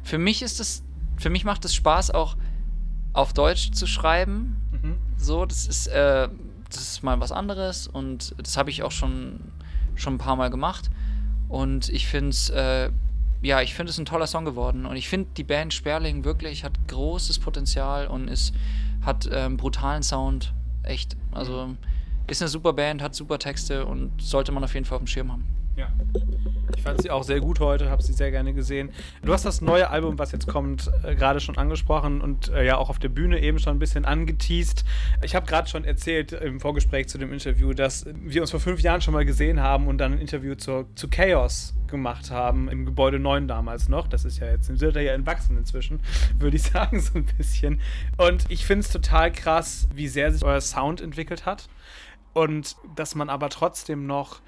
für 0.04 0.18
mich 0.18 0.42
ist 0.42 0.60
es, 0.60 0.84
für 1.18 1.30
mich 1.30 1.44
macht 1.44 1.66
es 1.66 1.76
Spaß, 1.76 2.12
auch 2.12 2.38
auf 3.14 3.34
Deutsch 3.34 3.72
zu 3.72 3.88
schreiben. 3.88 4.56
Mhm. 4.72 4.98
So, 5.18 5.46
das 5.46 5.68
ist, 5.68 5.88
äh, 5.88 6.30
das 6.70 6.82
ist 6.82 7.04
mal 7.04 7.20
was 7.20 7.32
anderes 7.32 7.88
und 7.88 8.34
das 8.38 8.56
habe 8.56 8.70
ich 8.70 8.84
auch 8.84 8.92
schon, 8.92 9.40
schon 9.96 10.16
ein 10.16 10.20
paar 10.20 10.36
Mal 10.36 10.50
gemacht. 10.50 10.90
Und 11.50 11.90
ich 11.90 12.08
finde 12.08 12.30
es, 12.30 12.50
äh, 12.50 12.90
ja, 13.42 13.62
ich 13.62 13.74
finde 13.74 13.90
es 13.90 13.98
ein 13.98 14.06
toller 14.06 14.28
Song 14.28 14.46
geworden. 14.46 14.86
Und 14.86 14.96
ich 14.96 15.10
finde 15.10 15.30
die 15.36 15.44
Band 15.44 15.74
Sperling 15.74 16.24
wirklich 16.24 16.64
hat 16.64 16.74
großes 16.88 17.40
Potenzial 17.40 18.08
und 18.08 18.30
ist, 18.30 18.54
hat 19.02 19.30
ähm, 19.32 19.58
brutalen 19.58 20.04
Sound. 20.04 20.54
Echt. 20.84 21.18
Also. 21.32 21.68
Mhm 21.68 21.78
ist 22.32 22.42
eine 22.42 22.50
super 22.50 22.74
Band, 22.74 23.02
hat 23.02 23.14
super 23.14 23.38
Texte 23.38 23.86
und 23.86 24.12
sollte 24.22 24.52
man 24.52 24.64
auf 24.64 24.74
jeden 24.74 24.86
Fall 24.86 24.96
auf 24.96 25.04
dem 25.04 25.08
Schirm 25.08 25.32
haben. 25.32 25.46
Ja. 25.76 25.90
Ich 26.76 26.82
fand 26.82 27.02
sie 27.02 27.12
auch 27.12 27.24
sehr 27.24 27.40
gut 27.40 27.60
heute, 27.60 27.90
habe 27.90 28.02
sie 28.02 28.14
sehr 28.14 28.32
gerne 28.32 28.54
gesehen. 28.54 28.92
Du 29.24 29.34
hast 29.34 29.46
das 29.46 29.62
neue 29.62 29.90
Album, 29.90 30.18
was 30.18 30.32
jetzt 30.32 30.48
kommt, 30.48 30.90
äh, 31.04 31.16
gerade 31.16 31.40
schon 31.40 31.58
angesprochen 31.58 32.22
und 32.22 32.50
äh, 32.50 32.66
ja 32.66 32.78
auch 32.78 32.90
auf 32.90 33.00
der 33.00 33.10
Bühne 33.10 33.40
eben 33.40 33.60
schon 33.60 33.76
ein 33.76 33.80
bisschen 33.80 34.06
angeteased. 34.06 34.84
Ich 35.24 35.36
habe 35.36 35.46
gerade 35.46 35.70
schon 35.70 35.84
erzählt 35.84 36.32
im 36.32 36.60
Vorgespräch 36.60 37.08
zu 37.08 37.18
dem 37.18 37.34
Interview, 37.34 37.74
dass 37.74 38.06
wir 38.14 38.42
uns 38.42 38.52
vor 38.52 38.60
fünf 38.60 38.82
Jahren 38.82 39.02
schon 39.02 39.14
mal 39.14 39.26
gesehen 39.26 39.60
haben 39.60 39.88
und 39.88 39.98
dann 39.98 40.14
ein 40.14 40.20
Interview 40.20 40.56
zu, 40.56 40.88
zu 40.96 41.10
Chaos 41.10 41.74
gemacht 41.88 42.32
haben, 42.32 42.70
im 42.70 42.86
Gebäude 42.86 43.20
9 43.20 43.48
damals 43.48 43.90
noch. 43.90 44.08
Das 44.08 44.26
ist 44.26 44.40
ja 44.40 44.48
jetzt, 44.48 44.68
sind 44.68 44.82
ja 44.82 45.14
entwachsen 45.14 45.58
inzwischen, 45.58 46.00
würde 46.40 46.56
ich 46.56 46.64
sagen, 46.64 47.00
so 47.00 47.16
ein 47.16 47.26
bisschen. 47.38 47.82
Und 48.18 48.46
ich 48.50 48.66
finde 48.66 48.86
es 48.86 48.92
total 48.92 49.32
krass, 49.32 49.88
wie 49.94 50.08
sehr 50.08 50.32
sich 50.32 50.44
euer 50.44 50.62
Sound 50.62 51.02
entwickelt 51.02 51.46
hat 51.46 51.68
und 52.34 52.76
dass 52.96 53.16
man 53.16 53.30
aber 53.30 53.50
trotzdem 53.50 54.06
noch 54.06 54.40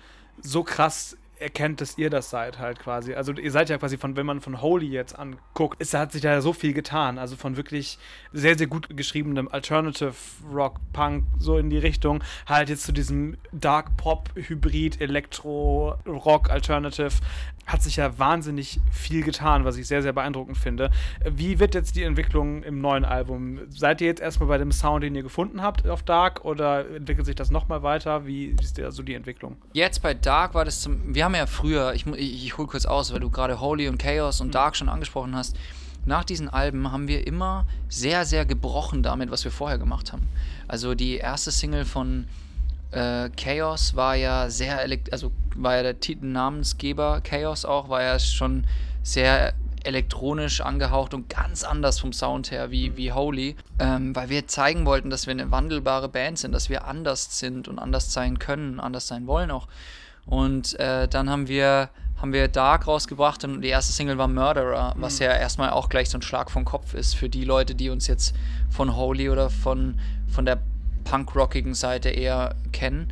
so 0.41 0.63
krass 0.63 1.17
erkennt, 1.43 1.81
dass 1.81 1.97
ihr 1.97 2.09
das 2.09 2.29
seid 2.29 2.57
halt 2.57 2.79
quasi. 2.79 3.13
Also 3.13 3.33
ihr 3.33 3.51
seid 3.51 3.69
ja 3.69 3.77
quasi 3.77 3.97
von, 3.97 4.15
wenn 4.15 4.25
man 4.25 4.41
von 4.41 4.61
Holy 4.61 4.87
jetzt 4.87 5.17
anguckt, 5.17 5.77
es 5.79 5.93
hat 5.93 6.11
sich 6.11 6.21
da 6.21 6.41
so 6.41 6.53
viel 6.53 6.73
getan. 6.73 7.19
Also 7.19 7.35
von 7.35 7.57
wirklich 7.57 7.99
sehr, 8.31 8.57
sehr 8.57 8.67
gut 8.67 8.87
geschriebenem 8.95 9.47
Alternative 9.47 10.13
Rock, 10.51 10.79
Punk, 10.93 11.25
so 11.37 11.57
in 11.57 11.69
die 11.69 11.77
Richtung, 11.77 12.23
halt 12.47 12.69
jetzt 12.69 12.83
zu 12.83 12.91
diesem 12.91 13.37
Dark 13.51 13.95
Pop, 13.97 14.29
Hybrid, 14.35 15.01
Elektro, 15.01 15.95
Rock, 16.07 16.49
Alternative 16.49 17.11
hat 17.65 17.81
sich 17.81 17.95
ja 17.95 18.17
wahnsinnig 18.19 18.79
viel 18.91 19.23
getan, 19.23 19.63
was 19.63 19.77
ich 19.77 19.87
sehr, 19.87 20.01
sehr 20.01 20.13
beeindruckend 20.13 20.57
finde. 20.57 20.91
Wie 21.23 21.59
wird 21.59 21.75
jetzt 21.75 21.95
die 21.95 22.03
Entwicklung 22.03 22.61
im 22.63 22.81
neuen 22.81 23.05
Album? 23.05 23.59
Seid 23.69 24.01
ihr 24.01 24.07
jetzt 24.07 24.21
erstmal 24.21 24.49
bei 24.49 24.57
dem 24.57 24.71
Sound, 24.71 25.03
den 25.03 25.15
ihr 25.15 25.23
gefunden 25.23 25.61
habt 25.61 25.87
auf 25.87 26.03
Dark 26.03 26.43
oder 26.43 26.89
entwickelt 26.89 27.25
sich 27.25 27.35
das 27.35 27.51
nochmal 27.51 27.81
weiter? 27.81 28.25
Wie 28.25 28.55
ist 28.61 28.77
da 28.77 28.91
so 28.91 29.01
die 29.01 29.13
Entwicklung? 29.13 29.57
Jetzt 29.71 30.01
bei 30.01 30.13
Dark 30.13 30.53
war 30.53 30.65
das 30.65 30.81
zum. 30.81 31.15
Wir 31.15 31.23
haben 31.23 31.32
ja 31.35 31.45
früher, 31.45 31.93
ich, 31.93 32.05
ich, 32.07 32.45
ich 32.45 32.57
hole 32.57 32.67
kurz 32.67 32.85
aus, 32.85 33.13
weil 33.13 33.19
du 33.19 33.29
gerade 33.29 33.59
Holy 33.59 33.87
und 33.87 33.97
Chaos 33.97 34.41
und 34.41 34.47
mhm. 34.47 34.51
Dark 34.51 34.75
schon 34.75 34.89
angesprochen 34.89 35.35
hast. 35.35 35.55
Nach 36.05 36.23
diesen 36.23 36.49
Alben 36.49 36.91
haben 36.91 37.07
wir 37.07 37.25
immer 37.25 37.65
sehr, 37.87 38.25
sehr 38.25 38.45
gebrochen 38.45 39.03
damit, 39.03 39.31
was 39.31 39.43
wir 39.45 39.51
vorher 39.51 39.77
gemacht 39.77 40.11
haben. 40.11 40.27
Also 40.67 40.95
die 40.95 41.15
erste 41.15 41.51
Single 41.51 41.85
von 41.85 42.27
äh, 42.91 43.29
Chaos 43.37 43.95
war 43.95 44.15
ja 44.15 44.49
sehr, 44.49 44.85
also 45.11 45.31
war 45.55 45.77
ja 45.77 45.83
der 45.83 45.99
Titel 45.99 46.25
Namensgeber, 46.25 47.21
Chaos 47.21 47.63
auch, 47.63 47.89
war 47.89 48.03
ja 48.03 48.19
schon 48.19 48.65
sehr 49.01 49.53
elektronisch 49.83 50.61
angehaucht 50.61 51.13
und 51.13 51.29
ganz 51.29 51.63
anders 51.63 51.99
vom 51.99 52.13
Sound 52.13 52.51
her 52.51 52.71
wie, 52.71 52.95
wie 52.95 53.11
Holy, 53.11 53.55
ähm, 53.79 54.15
weil 54.15 54.29
wir 54.29 54.47
zeigen 54.47 54.85
wollten, 54.85 55.09
dass 55.09 55.27
wir 55.27 55.31
eine 55.31 55.51
wandelbare 55.51 56.09
Band 56.09 56.39
sind, 56.39 56.53
dass 56.53 56.69
wir 56.69 56.85
anders 56.85 57.39
sind 57.39 57.67
und 57.67 57.79
anders 57.79 58.13
sein 58.13 58.39
können, 58.39 58.79
anders 58.79 59.07
sein 59.07 59.27
wollen 59.27 59.51
auch. 59.51 59.67
Und 60.25 60.79
äh, 60.79 61.07
dann 61.07 61.29
haben 61.29 61.47
wir, 61.47 61.89
haben 62.17 62.33
wir 62.33 62.47
Dark 62.47 62.87
rausgebracht 62.87 63.43
und 63.43 63.61
die 63.61 63.69
erste 63.69 63.93
Single 63.93 64.17
war 64.17 64.27
Murderer, 64.27 64.93
was 64.97 65.19
mhm. 65.19 65.25
ja 65.25 65.33
erstmal 65.33 65.71
auch 65.71 65.89
gleich 65.89 66.09
so 66.09 66.17
ein 66.17 66.21
Schlag 66.21 66.49
vom 66.49 66.65
Kopf 66.65 66.93
ist 66.93 67.15
für 67.15 67.29
die 67.29 67.43
Leute, 67.43 67.75
die 67.75 67.89
uns 67.89 68.07
jetzt 68.07 68.35
von 68.69 68.95
Holy 68.95 69.29
oder 69.29 69.49
von, 69.49 69.99
von 70.27 70.45
der 70.45 70.59
punkrockigen 71.03 71.73
Seite 71.73 72.09
eher 72.09 72.55
kennen. 72.71 73.11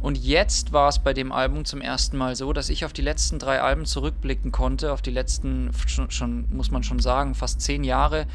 Und 0.00 0.16
jetzt 0.16 0.72
war 0.72 0.88
es 0.88 1.00
bei 1.00 1.12
dem 1.12 1.32
Album 1.32 1.64
zum 1.64 1.80
ersten 1.80 2.16
Mal 2.16 2.36
so, 2.36 2.52
dass 2.52 2.68
ich 2.68 2.84
auf 2.84 2.92
die 2.92 3.02
letzten 3.02 3.40
drei 3.40 3.60
Alben 3.60 3.84
zurückblicken 3.84 4.52
konnte, 4.52 4.92
auf 4.92 5.02
die 5.02 5.10
letzten, 5.10 5.70
schon, 5.86 6.10
schon 6.12 6.46
muss 6.50 6.70
man 6.70 6.84
schon 6.84 7.00
sagen, 7.00 7.34
fast 7.34 7.60
zehn 7.60 7.82
Jahre 7.82 8.26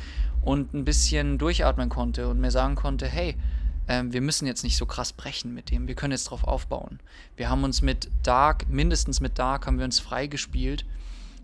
und 0.41 0.73
ein 0.73 0.83
bisschen 0.83 1.37
durchatmen 1.37 1.87
konnte 1.87 2.27
und 2.27 2.41
mir 2.41 2.51
sagen 2.51 2.75
konnte, 2.75 3.07
hey, 3.07 3.37
ähm, 3.87 4.13
wir 4.13 4.21
müssen 4.21 4.47
jetzt 4.47 4.63
nicht 4.63 4.77
so 4.77 4.85
krass 4.85 5.13
brechen 5.13 5.53
mit 5.53 5.71
dem, 5.71 5.87
wir 5.87 5.95
können 5.95 6.11
jetzt 6.11 6.25
drauf 6.25 6.43
aufbauen. 6.43 6.99
Wir 7.35 7.49
haben 7.49 7.63
uns 7.63 7.81
mit 7.81 8.09
Dark, 8.23 8.69
mindestens 8.69 9.19
mit 9.19 9.39
Dark, 9.39 9.67
haben 9.67 9.77
wir 9.77 9.85
uns 9.85 9.99
freigespielt 9.99 10.85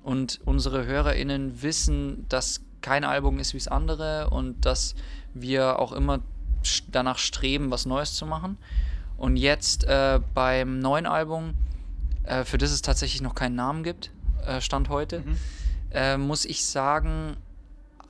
und 0.04 0.40
unsere 0.46 0.86
HörerInnen 0.86 1.62
wissen, 1.62 2.26
dass 2.30 2.62
kein 2.82 3.04
Album 3.04 3.40
ist 3.40 3.54
wie 3.54 3.58
das 3.58 3.68
andere 3.68 4.30
und 4.30 4.66
dass 4.66 4.96
wir 5.34 5.80
auch 5.80 5.92
immer 5.92 6.20
danach 6.88 7.18
streben, 7.18 7.72
was 7.72 7.86
Neues 7.86 8.14
zu 8.14 8.26
machen. 8.26 8.58
Und 9.18 9.36
jetzt 9.36 9.84
äh, 9.84 10.20
beim 10.34 10.80
neuen 10.80 11.06
Album, 11.06 11.54
äh, 12.24 12.46
für 12.46 12.58
das 12.58 12.72
es 12.72 12.82
tatsächlich 12.82 13.22
noch 13.22 13.36
keinen 13.36 13.56
Namen 13.56 13.84
gibt, 13.84 14.12
äh, 14.46 14.62
Stand 14.62 14.90
heute, 14.90 15.20
mhm. 15.22 15.38
Äh, 15.92 16.18
muss 16.18 16.46
ich 16.46 16.66
sagen, 16.66 17.36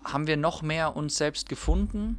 haben 0.03 0.27
wir 0.27 0.35
noch 0.35 0.61
mehr 0.61 0.97
uns 0.97 1.15
selbst 1.15 1.47
gefunden, 1.47 2.17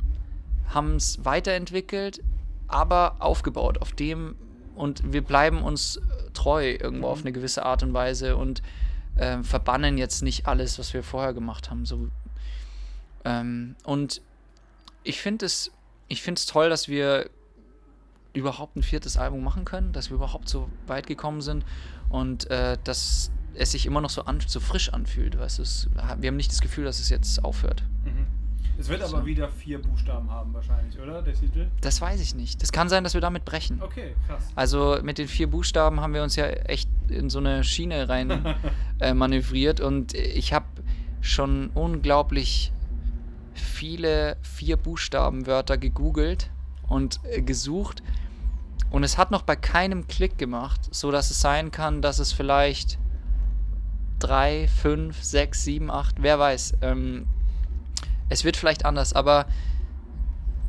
haben 0.70 0.96
es 0.96 1.24
weiterentwickelt, 1.24 2.22
aber 2.68 3.16
aufgebaut 3.18 3.78
auf 3.78 3.92
dem 3.92 4.36
und 4.74 5.12
wir 5.12 5.22
bleiben 5.22 5.62
uns 5.62 6.00
treu 6.32 6.70
irgendwo 6.70 7.06
mhm. 7.06 7.12
auf 7.12 7.20
eine 7.20 7.32
gewisse 7.32 7.64
Art 7.64 7.82
und 7.82 7.92
Weise 7.92 8.36
und 8.36 8.62
äh, 9.16 9.42
verbannen 9.42 9.98
jetzt 9.98 10.22
nicht 10.22 10.46
alles, 10.46 10.78
was 10.78 10.94
wir 10.94 11.02
vorher 11.02 11.34
gemacht 11.34 11.70
haben. 11.70 11.84
So, 11.84 12.08
ähm, 13.24 13.76
und 13.84 14.22
ich 15.02 15.20
finde 15.20 15.46
es, 15.46 15.70
ich 16.08 16.22
finde 16.22 16.38
es 16.38 16.46
toll, 16.46 16.70
dass 16.70 16.88
wir 16.88 17.28
überhaupt 18.32 18.76
ein 18.76 18.82
viertes 18.82 19.16
Album 19.16 19.42
machen 19.42 19.64
können, 19.64 19.92
dass 19.92 20.10
wir 20.10 20.14
überhaupt 20.14 20.48
so 20.48 20.68
weit 20.86 21.06
gekommen 21.06 21.40
sind 21.40 21.64
und 22.08 22.48
äh, 22.50 22.78
dass 22.84 23.30
es 23.54 23.72
sich 23.72 23.86
immer 23.86 24.00
noch 24.00 24.10
so, 24.10 24.24
an, 24.24 24.40
so 24.46 24.60
frisch 24.60 24.92
anfühlt. 24.92 25.38
Weißt 25.38 25.58
du, 25.58 25.62
es, 25.62 25.88
wir 25.94 26.28
haben 26.28 26.36
nicht 26.36 26.52
das 26.52 26.60
Gefühl, 26.60 26.84
dass 26.84 27.00
es 27.00 27.08
jetzt 27.08 27.44
aufhört. 27.44 27.82
Mhm. 28.04 28.39
Es 28.80 28.88
wird 28.88 29.06
so. 29.06 29.16
aber 29.16 29.26
wieder 29.26 29.48
vier 29.48 29.80
Buchstaben 29.80 30.30
haben 30.30 30.54
wahrscheinlich, 30.54 30.98
oder? 30.98 31.22
Der 31.22 31.34
Titel? 31.34 31.68
Das 31.80 32.00
weiß 32.00 32.20
ich 32.20 32.34
nicht. 32.34 32.62
Das 32.62 32.72
kann 32.72 32.88
sein, 32.88 33.04
dass 33.04 33.14
wir 33.14 33.20
damit 33.20 33.44
brechen. 33.44 33.82
Okay, 33.82 34.14
krass. 34.26 34.48
Also 34.54 34.98
mit 35.02 35.18
den 35.18 35.28
vier 35.28 35.50
Buchstaben 35.50 36.00
haben 36.00 36.14
wir 36.14 36.22
uns 36.22 36.36
ja 36.36 36.46
echt 36.46 36.88
in 37.08 37.28
so 37.28 37.38
eine 37.38 37.62
Schiene 37.62 38.08
rein 38.08 38.56
äh, 39.00 39.12
manövriert 39.12 39.80
und 39.80 40.14
ich 40.14 40.52
habe 40.52 40.66
schon 41.20 41.70
unglaublich 41.74 42.72
viele 43.52 44.36
vier 44.42 44.76
Buchstaben 44.76 45.46
Wörter 45.46 45.76
gegoogelt 45.76 46.50
und 46.88 47.20
äh, 47.24 47.42
gesucht 47.42 48.02
und 48.90 49.04
es 49.04 49.18
hat 49.18 49.30
noch 49.30 49.42
bei 49.42 49.56
keinem 49.56 50.08
Klick 50.08 50.38
gemacht, 50.38 50.80
so 50.90 51.10
dass 51.10 51.30
es 51.30 51.40
sein 51.40 51.70
kann, 51.70 52.02
dass 52.02 52.18
es 52.18 52.32
vielleicht 52.32 52.98
drei, 54.18 54.68
fünf, 54.68 55.22
sechs, 55.22 55.64
sieben, 55.64 55.90
acht, 55.90 56.16
wer 56.20 56.38
weiß. 56.38 56.74
Ähm, 56.82 57.26
es 58.30 58.44
wird 58.44 58.56
vielleicht 58.56 58.84
anders, 58.84 59.12
aber 59.12 59.46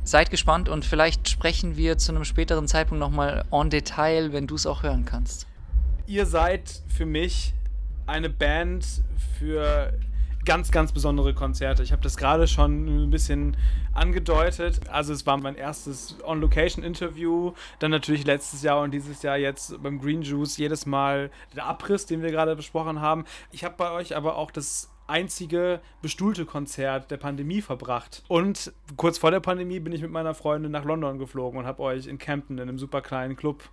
seid 0.04 0.32
gespannt 0.32 0.68
und 0.68 0.84
vielleicht 0.84 1.30
sprechen 1.30 1.78
wir 1.78 1.98
zu 1.98 2.12
einem 2.12 2.26
späteren 2.26 2.68
Zeitpunkt 2.68 3.00
nochmal 3.00 3.46
en 3.52 3.70
Detail, 3.70 4.34
wenn 4.34 4.48
du 4.48 4.56
es 4.56 4.66
auch 4.66 4.84
hören 4.84 5.06
kannst. 5.06 5.48
Ihr 6.08 6.26
seid 6.26 6.82
für 6.88 7.06
mich 7.06 7.54
eine 8.08 8.30
Band 8.30 8.86
für 9.38 9.94
ganz, 10.44 10.72
ganz 10.72 10.92
besondere 10.92 11.34
Konzerte. 11.34 11.84
Ich 11.84 11.92
habe 11.92 12.02
das 12.02 12.18
gerade 12.18 12.48
schon 12.48 13.06
ein 13.06 13.10
bisschen 13.12 13.56
angedeutet. 13.94 14.80
Also 14.90 15.14
es 15.14 15.26
war 15.28 15.38
mein 15.38 15.56
erstes 15.56 16.18
On-Location-Interview. 16.24 17.54
Dann 17.80 17.92
natürlich 17.92 18.26
letztes 18.26 18.64
Jahr 18.64 18.82
und 18.82 18.92
dieses 18.92 19.22
Jahr 19.22 19.38
jetzt 19.38 19.82
beim 19.84 20.00
Green 20.02 20.24
Juice 20.24 20.58
jedes 20.58 20.86
Mal 20.86 21.30
der 21.56 21.66
Abriss, 21.66 22.08
den 22.08 22.24
wir 22.24 22.32
gerade 22.32 22.56
besprochen 22.56 23.02
haben. 23.02 23.26
Ich 23.52 23.64
habe 23.64 23.76
bei 23.78 23.92
euch 23.92 24.16
aber 24.16 24.36
auch 24.36 24.52
das 24.52 24.90
einzige 25.12 25.82
bestuhlte 26.02 26.46
Konzert 26.46 27.12
der 27.12 27.18
Pandemie 27.18 27.62
verbracht. 27.62 28.24
Und 28.28 28.72
kurz 28.98 29.18
vor 29.18 29.30
der 29.30 29.42
Pandemie 29.42 29.80
bin 29.80 29.94
ich 29.94 30.02
mit 30.02 30.10
meiner 30.10 30.34
Freundin 30.34 30.72
nach 30.72 30.86
London 30.86 31.20
geflogen 31.20 31.60
und 31.60 31.66
habe 31.66 31.84
euch 31.84 32.08
in 32.08 32.18
Campton 32.18 32.58
in 32.58 32.68
einem 32.70 32.80
super 32.80 33.02
kleinen 33.02 33.36
Club 33.36 33.64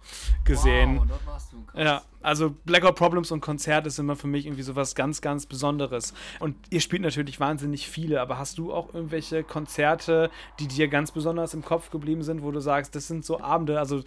gesehen. 0.44 0.98
Wow, 0.98 1.06
dort 1.08 1.26
warst 1.26 1.52
du. 1.52 1.62
Krass. 1.62 1.84
Ja, 1.84 2.02
also 2.20 2.50
Blackout 2.64 2.96
Problems 2.96 3.30
und 3.30 3.40
Konzert 3.40 3.86
ist 3.86 3.98
immer 3.98 4.16
für 4.16 4.26
mich 4.26 4.46
irgendwie 4.46 4.64
so 4.64 4.74
was 4.74 4.94
ganz, 4.94 5.20
ganz 5.20 5.46
Besonderes. 5.46 6.12
Und 6.40 6.56
ihr 6.70 6.80
spielt 6.80 7.02
natürlich 7.02 7.38
wahnsinnig 7.38 7.88
viele, 7.88 8.20
aber 8.20 8.38
hast 8.38 8.58
du 8.58 8.72
auch 8.72 8.92
irgendwelche 8.92 9.44
Konzerte, 9.44 10.30
die 10.58 10.66
dir 10.66 10.88
ganz 10.88 11.12
besonders 11.12 11.54
im 11.54 11.64
Kopf 11.64 11.90
geblieben 11.90 12.22
sind, 12.22 12.42
wo 12.42 12.50
du 12.50 12.60
sagst, 12.60 12.94
das 12.94 13.06
sind 13.06 13.24
so 13.24 13.40
Abende, 13.40 13.78
also 13.78 14.02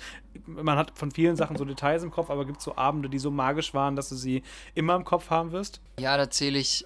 man 0.46 0.78
hat 0.78 0.92
von 0.98 1.12
vielen 1.12 1.38
Sachen 1.38 1.56
so 1.56 1.64
Details 1.64 2.04
im 2.04 2.12
Kopf, 2.12 2.30
aber 2.30 2.46
gibt 2.46 2.60
es 2.60 2.66
so 2.66 2.76
Abende, 2.76 3.10
die 3.10 3.20
so 3.20 3.32
magisch 3.32 3.74
waren, 3.74 3.96
dass 3.96 4.10
du 4.10 4.16
sie 4.16 4.44
immer 4.76 4.96
im 4.96 5.06
Kopf 5.06 5.30
haben 5.30 5.52
wirst? 5.52 5.82
Ja, 6.00 6.18
da 6.18 6.30
zähle 6.30 6.60
ich 6.60 6.86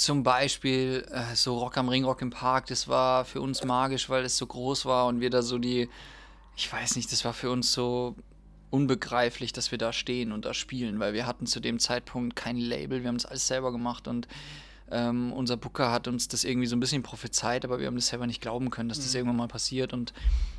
zum 0.00 0.22
Beispiel 0.22 1.06
äh, 1.10 1.34
so 1.34 1.58
Rock 1.58 1.76
am 1.76 1.88
Ring, 1.88 2.04
Rock 2.04 2.22
im 2.22 2.30
Park, 2.30 2.66
das 2.66 2.88
war 2.88 3.24
für 3.24 3.40
uns 3.40 3.64
magisch, 3.64 4.08
weil 4.08 4.24
es 4.24 4.36
so 4.36 4.46
groß 4.46 4.86
war 4.86 5.06
und 5.06 5.20
wir 5.20 5.30
da 5.30 5.42
so 5.42 5.58
die, 5.58 5.88
ich 6.56 6.72
weiß 6.72 6.96
nicht, 6.96 7.12
das 7.12 7.24
war 7.24 7.32
für 7.32 7.50
uns 7.50 7.72
so 7.72 8.16
unbegreiflich, 8.70 9.52
dass 9.52 9.70
wir 9.70 9.78
da 9.78 9.92
stehen 9.92 10.32
und 10.32 10.44
da 10.44 10.54
spielen, 10.54 11.00
weil 11.00 11.14
wir 11.14 11.26
hatten 11.26 11.46
zu 11.46 11.60
dem 11.60 11.78
Zeitpunkt 11.78 12.36
kein 12.36 12.56
Label, 12.56 13.02
wir 13.02 13.08
haben 13.08 13.18
das 13.18 13.26
alles 13.26 13.46
selber 13.46 13.72
gemacht 13.72 14.08
und 14.08 14.28
ähm, 14.90 15.32
unser 15.32 15.56
Booker 15.56 15.90
hat 15.90 16.08
uns 16.08 16.28
das 16.28 16.44
irgendwie 16.44 16.66
so 16.66 16.76
ein 16.76 16.80
bisschen 16.80 17.02
prophezeit, 17.02 17.64
aber 17.64 17.78
wir 17.78 17.86
haben 17.86 17.96
das 17.96 18.08
selber 18.08 18.26
nicht 18.26 18.40
glauben 18.40 18.70
können, 18.70 18.88
dass 18.88 18.98
das 18.98 19.12
mhm. 19.12 19.18
irgendwann 19.18 19.36
mal 19.36 19.48
passiert 19.48 19.92
und 19.92 20.12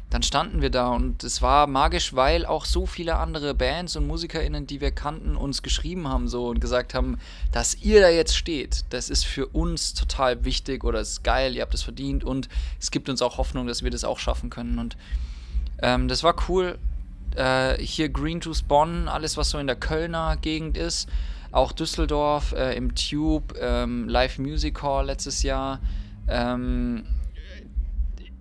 dann 0.10 0.24
standen 0.24 0.62
wir 0.62 0.72
da 0.72 0.90
und 0.90 1.24
es 1.24 1.42
war 1.44 1.68
magisch, 1.68 2.16
weil 2.16 2.46
auch 2.46 2.66
so 2.66 2.88
viele 2.88 3.18
andere 3.18 3.54
Bands 3.54 3.96
und 3.96 4.08
MusikerInnen, 4.08 4.66
die 4.66 4.82
wir 4.82 4.90
kannten, 4.90 5.36
uns 5.36 5.62
geschrieben 5.62 6.08
haben 6.08 6.28
so 6.28 6.48
und 6.48 6.60
gesagt 6.60 6.96
haben, 6.96 7.20
dass 7.52 7.76
ihr 7.76 8.02
da 8.02 8.10
jetzt 8.10 8.36
steht, 8.36 8.86
das 8.90 9.10
ist 9.12 9.26
für 9.26 9.46
uns 9.48 9.94
total 9.94 10.46
wichtig 10.46 10.84
oder 10.84 11.00
ist 11.00 11.24
geil, 11.24 11.56
ihr 11.56 11.62
habt 11.62 11.76
es 11.76 11.84
verdient 11.84 12.24
und 12.24 12.50
es 12.80 12.90
gibt 12.90 13.08
uns 13.08 13.22
auch 13.22 13.38
Hoffnung, 13.38 13.68
dass 13.68 13.84
wir 13.84 13.92
das 13.92 14.04
auch 14.04 14.18
schaffen 14.18 14.50
können 14.50 14.80
und 14.80 14.98
ähm, 15.82 16.08
das 16.08 16.24
war 16.24 16.36
cool. 16.50 16.78
Äh, 17.36 17.78
hier 17.82 18.10
Green 18.10 18.40
Juice 18.42 18.64
Bonn, 18.64 19.08
alles 19.08 19.38
was 19.38 19.52
so 19.52 19.60
in 19.60 19.68
der 19.68 19.76
Kölner 19.76 20.38
Gegend 20.38 20.76
ist, 20.78 21.08
auch 21.52 21.72
Düsseldorf 21.72 22.54
äh, 22.54 22.76
im 22.76 22.96
Tube, 22.96 23.56
ähm, 23.60 24.08
Live 24.08 24.38
Music 24.40 24.82
Hall 24.82 25.08
letztes 25.08 25.44
Jahr. 25.44 25.80
Ähm, 26.28 27.04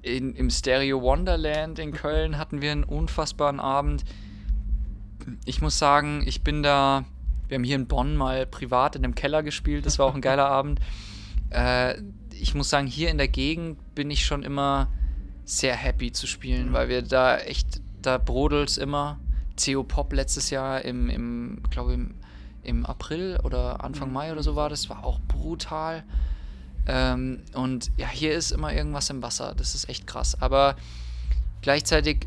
in, 0.02 0.34
im 0.34 0.50
Stereo 0.50 1.02
Wonderland 1.02 1.78
in 1.78 1.92
Köln 1.92 2.38
hatten 2.38 2.60
wir 2.60 2.72
einen 2.72 2.84
unfassbaren 2.84 3.60
Abend. 3.60 4.04
Ich 5.44 5.60
muss 5.60 5.78
sagen, 5.78 6.22
ich 6.26 6.42
bin 6.42 6.62
da. 6.62 7.04
Wir 7.48 7.56
haben 7.56 7.64
hier 7.64 7.76
in 7.76 7.86
Bonn 7.86 8.14
mal 8.14 8.46
privat 8.46 8.94
in 8.94 9.04
einem 9.04 9.14
Keller 9.14 9.42
gespielt, 9.42 9.86
das 9.86 9.98
war 9.98 10.06
auch 10.06 10.14
ein 10.14 10.20
geiler 10.20 10.46
Abend. 10.50 10.80
Äh, 11.50 11.94
ich 12.32 12.54
muss 12.54 12.68
sagen, 12.68 12.86
hier 12.86 13.10
in 13.10 13.18
der 13.18 13.28
Gegend 13.28 13.78
bin 13.94 14.10
ich 14.10 14.24
schon 14.24 14.42
immer 14.42 14.88
sehr 15.44 15.74
happy 15.74 16.12
zu 16.12 16.26
spielen, 16.26 16.72
weil 16.74 16.88
wir 16.88 17.02
da 17.02 17.38
echt, 17.38 17.80
da 18.02 18.18
brodelt 18.18 18.68
es 18.68 18.78
immer. 18.78 19.18
CO 19.58 19.82
Pop 19.82 20.12
letztes 20.12 20.50
Jahr 20.50 20.84
im, 20.84 21.08
im 21.08 21.62
glaube 21.70 21.94
im, 21.94 22.14
im 22.62 22.86
April 22.86 23.38
oder 23.42 23.84
Anfang 23.84 24.08
mhm. 24.08 24.14
Mai 24.14 24.32
oder 24.32 24.42
so 24.42 24.56
war 24.56 24.68
das, 24.68 24.88
war 24.88 25.04
auch 25.04 25.20
brutal. 25.20 26.04
Ähm, 26.86 27.42
und 27.54 27.90
ja, 27.96 28.08
hier 28.08 28.34
ist 28.34 28.50
immer 28.50 28.72
irgendwas 28.72 29.10
im 29.10 29.22
Wasser. 29.22 29.54
Das 29.54 29.74
ist 29.74 29.88
echt 29.88 30.06
krass. 30.06 30.40
Aber 30.40 30.76
gleichzeitig 31.60 32.26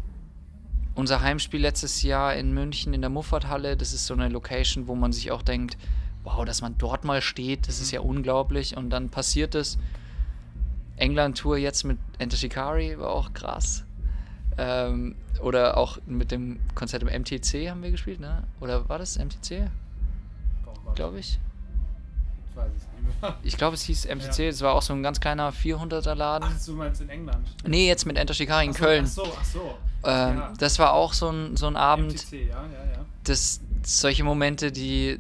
unser 0.94 1.22
Heimspiel 1.22 1.62
letztes 1.62 2.04
Jahr 2.04 2.36
in 2.36 2.54
München 2.54 2.94
in 2.94 3.02
der 3.02 3.10
Muffathalle, 3.10 3.78
das 3.78 3.94
ist 3.94 4.06
so 4.06 4.14
eine 4.14 4.30
Location, 4.30 4.88
wo 4.88 4.96
man 4.96 5.14
sich 5.14 5.32
auch 5.32 5.42
denkt, 5.42 5.78
wow, 6.24 6.46
dass 6.46 6.62
man 6.62 6.78
dort 6.78 7.04
mal 7.04 7.22
steht, 7.22 7.68
das 7.68 7.82
ist 7.82 7.92
ja 7.92 8.02
unglaublich. 8.02 8.78
Und 8.78 8.90
dann 8.90 9.10
passiert 9.10 9.56
es. 9.56 9.78
England-Tour 10.98 11.58
jetzt 11.58 11.84
mit 11.84 11.98
Enter 12.20 12.38
Shikari 12.38 13.00
war 13.00 13.10
auch 13.10 13.34
krass. 13.34 13.86
Ähm, 14.58 15.16
oder 15.42 15.78
auch 15.78 15.98
mit 16.06 16.30
dem 16.30 16.60
Konzert 16.76 17.02
im 17.02 17.08
MTC 17.08 17.70
haben 17.70 17.82
wir 17.82 17.90
gespielt, 17.90 18.20
ne? 18.20 18.44
Oder 18.60 18.88
war 18.90 19.00
das 19.00 19.18
MTC? 19.18 19.72
Glaube 20.96 21.20
ich. 21.20 21.40
Ich 22.50 22.58
weiß 22.58 22.72
es 22.76 22.88
nicht 23.04 23.22
mehr. 23.22 23.38
Ich 23.44 23.58
glaube, 23.58 23.76
es 23.76 23.84
hieß 23.84 24.06
MCC, 24.06 24.44
ja. 24.44 24.50
es 24.50 24.62
war 24.62 24.74
auch 24.74 24.82
so 24.82 24.94
ein 24.94 25.04
ganz 25.04 25.20
kleiner 25.20 25.52
400er 25.52 26.16
Laden. 26.16 26.50
Ach, 26.52 26.66
du 26.66 26.74
meinst 26.74 27.02
in 27.02 27.10
England? 27.10 27.48
Nee, 27.66 27.88
jetzt 27.88 28.06
mit 28.06 28.18
Enter 28.18 28.34
Shikari 28.34 28.66
in 28.66 28.72
ach 28.72 28.76
so, 28.76 28.84
Köln. 28.84 29.06
Ach 29.06 29.10
so, 29.10 29.24
ach 29.40 29.46
so. 29.46 29.78
Ähm, 30.04 30.38
ja. 30.38 30.54
Das 30.58 30.80
war 30.80 30.94
auch 30.94 31.14
so 31.14 31.30
ein, 31.30 31.56
so 31.56 31.68
ein 31.68 31.76
Abend. 31.76 32.14
MTC, 32.14 32.34
ja, 32.34 32.64
ja, 32.64 32.92
ja. 32.94 33.06
Das, 33.24 33.62
solche 33.84 34.24
Momente, 34.24 34.72
die, 34.72 35.20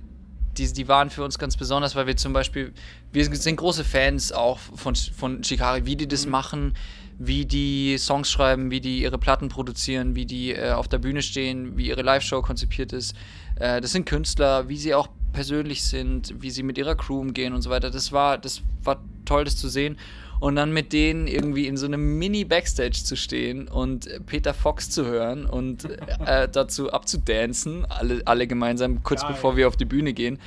die, 0.58 0.74
die 0.74 0.88
waren 0.88 1.10
für 1.10 1.24
uns 1.24 1.38
ganz 1.38 1.56
besonders, 1.56 1.96
weil 1.96 2.08
wir 2.08 2.18
zum 2.18 2.34
Beispiel, 2.34 2.74
wir 3.12 3.36
sind 3.36 3.56
große 3.58 3.84
Fans 3.84 4.32
auch 4.32 4.58
von, 4.58 4.96
von 4.96 5.44
Shikari, 5.44 5.86
wie 5.86 5.96
die 5.96 6.08
das 6.08 6.25
mhm. 6.25 6.32
machen, 6.32 6.75
wie 7.20 7.46
die 7.46 7.98
Songs 8.00 8.32
schreiben, 8.32 8.72
wie 8.72 8.82
die 8.82 9.01
ihre 9.03 9.20
Platten 9.20 9.50
produzieren, 9.50 10.15
wie 10.15 10.25
die 10.25 10.53
äh, 10.53 10.72
auf 10.72 10.88
der 10.88 10.98
Bühne 10.98 11.22
stehen, 11.22 11.77
wie 11.77 11.88
ihre 11.88 12.01
Live-Show 12.01 12.41
konzipiert 12.41 12.94
ist. 12.94 13.15
Äh, 13.58 13.80
das 13.80 13.91
sind 13.91 14.06
Künstler, 14.06 14.68
wie 14.68 14.77
sie 14.77 14.96
auch 14.96 15.08
persönlich 15.32 15.84
sind, 15.84 16.34
wie 16.42 16.52
sie 16.52 16.64
mit 16.64 16.78
ihrer 16.78 16.96
Crew 16.96 17.20
umgehen 17.20 17.54
und 17.54 17.62
so 17.62 17.70
weiter. 17.70 17.90
Das 17.90 18.12
war, 18.12 18.38
das 18.38 18.62
war 18.84 19.02
toll, 19.26 19.46
das 19.46 19.58
zu 19.58 19.70
sehen. 19.70 19.98
Und 20.40 20.56
dann 20.56 20.74
mit 20.74 20.92
denen 20.92 21.28
irgendwie 21.28 21.68
in 21.68 21.78
so 21.78 21.86
einem 21.86 22.18
Mini-Backstage 22.18 23.04
zu 23.04 23.16
stehen 23.16 23.68
und 23.68 24.10
Peter 24.26 24.56
Fox 24.56 24.90
zu 24.90 25.06
hören 25.06 25.46
und 25.46 25.86
äh, 26.26 26.50
dazu 26.50 26.92
abzudancen, 26.92 27.86
alle, 27.86 28.24
alle 28.26 28.48
gemeinsam, 28.48 29.04
kurz 29.04 29.22
Geil. 29.22 29.34
bevor 29.34 29.56
wir 29.56 29.68
auf 29.68 29.78
die 29.78 29.86
Bühne 29.86 30.14
gehen, 30.14 30.40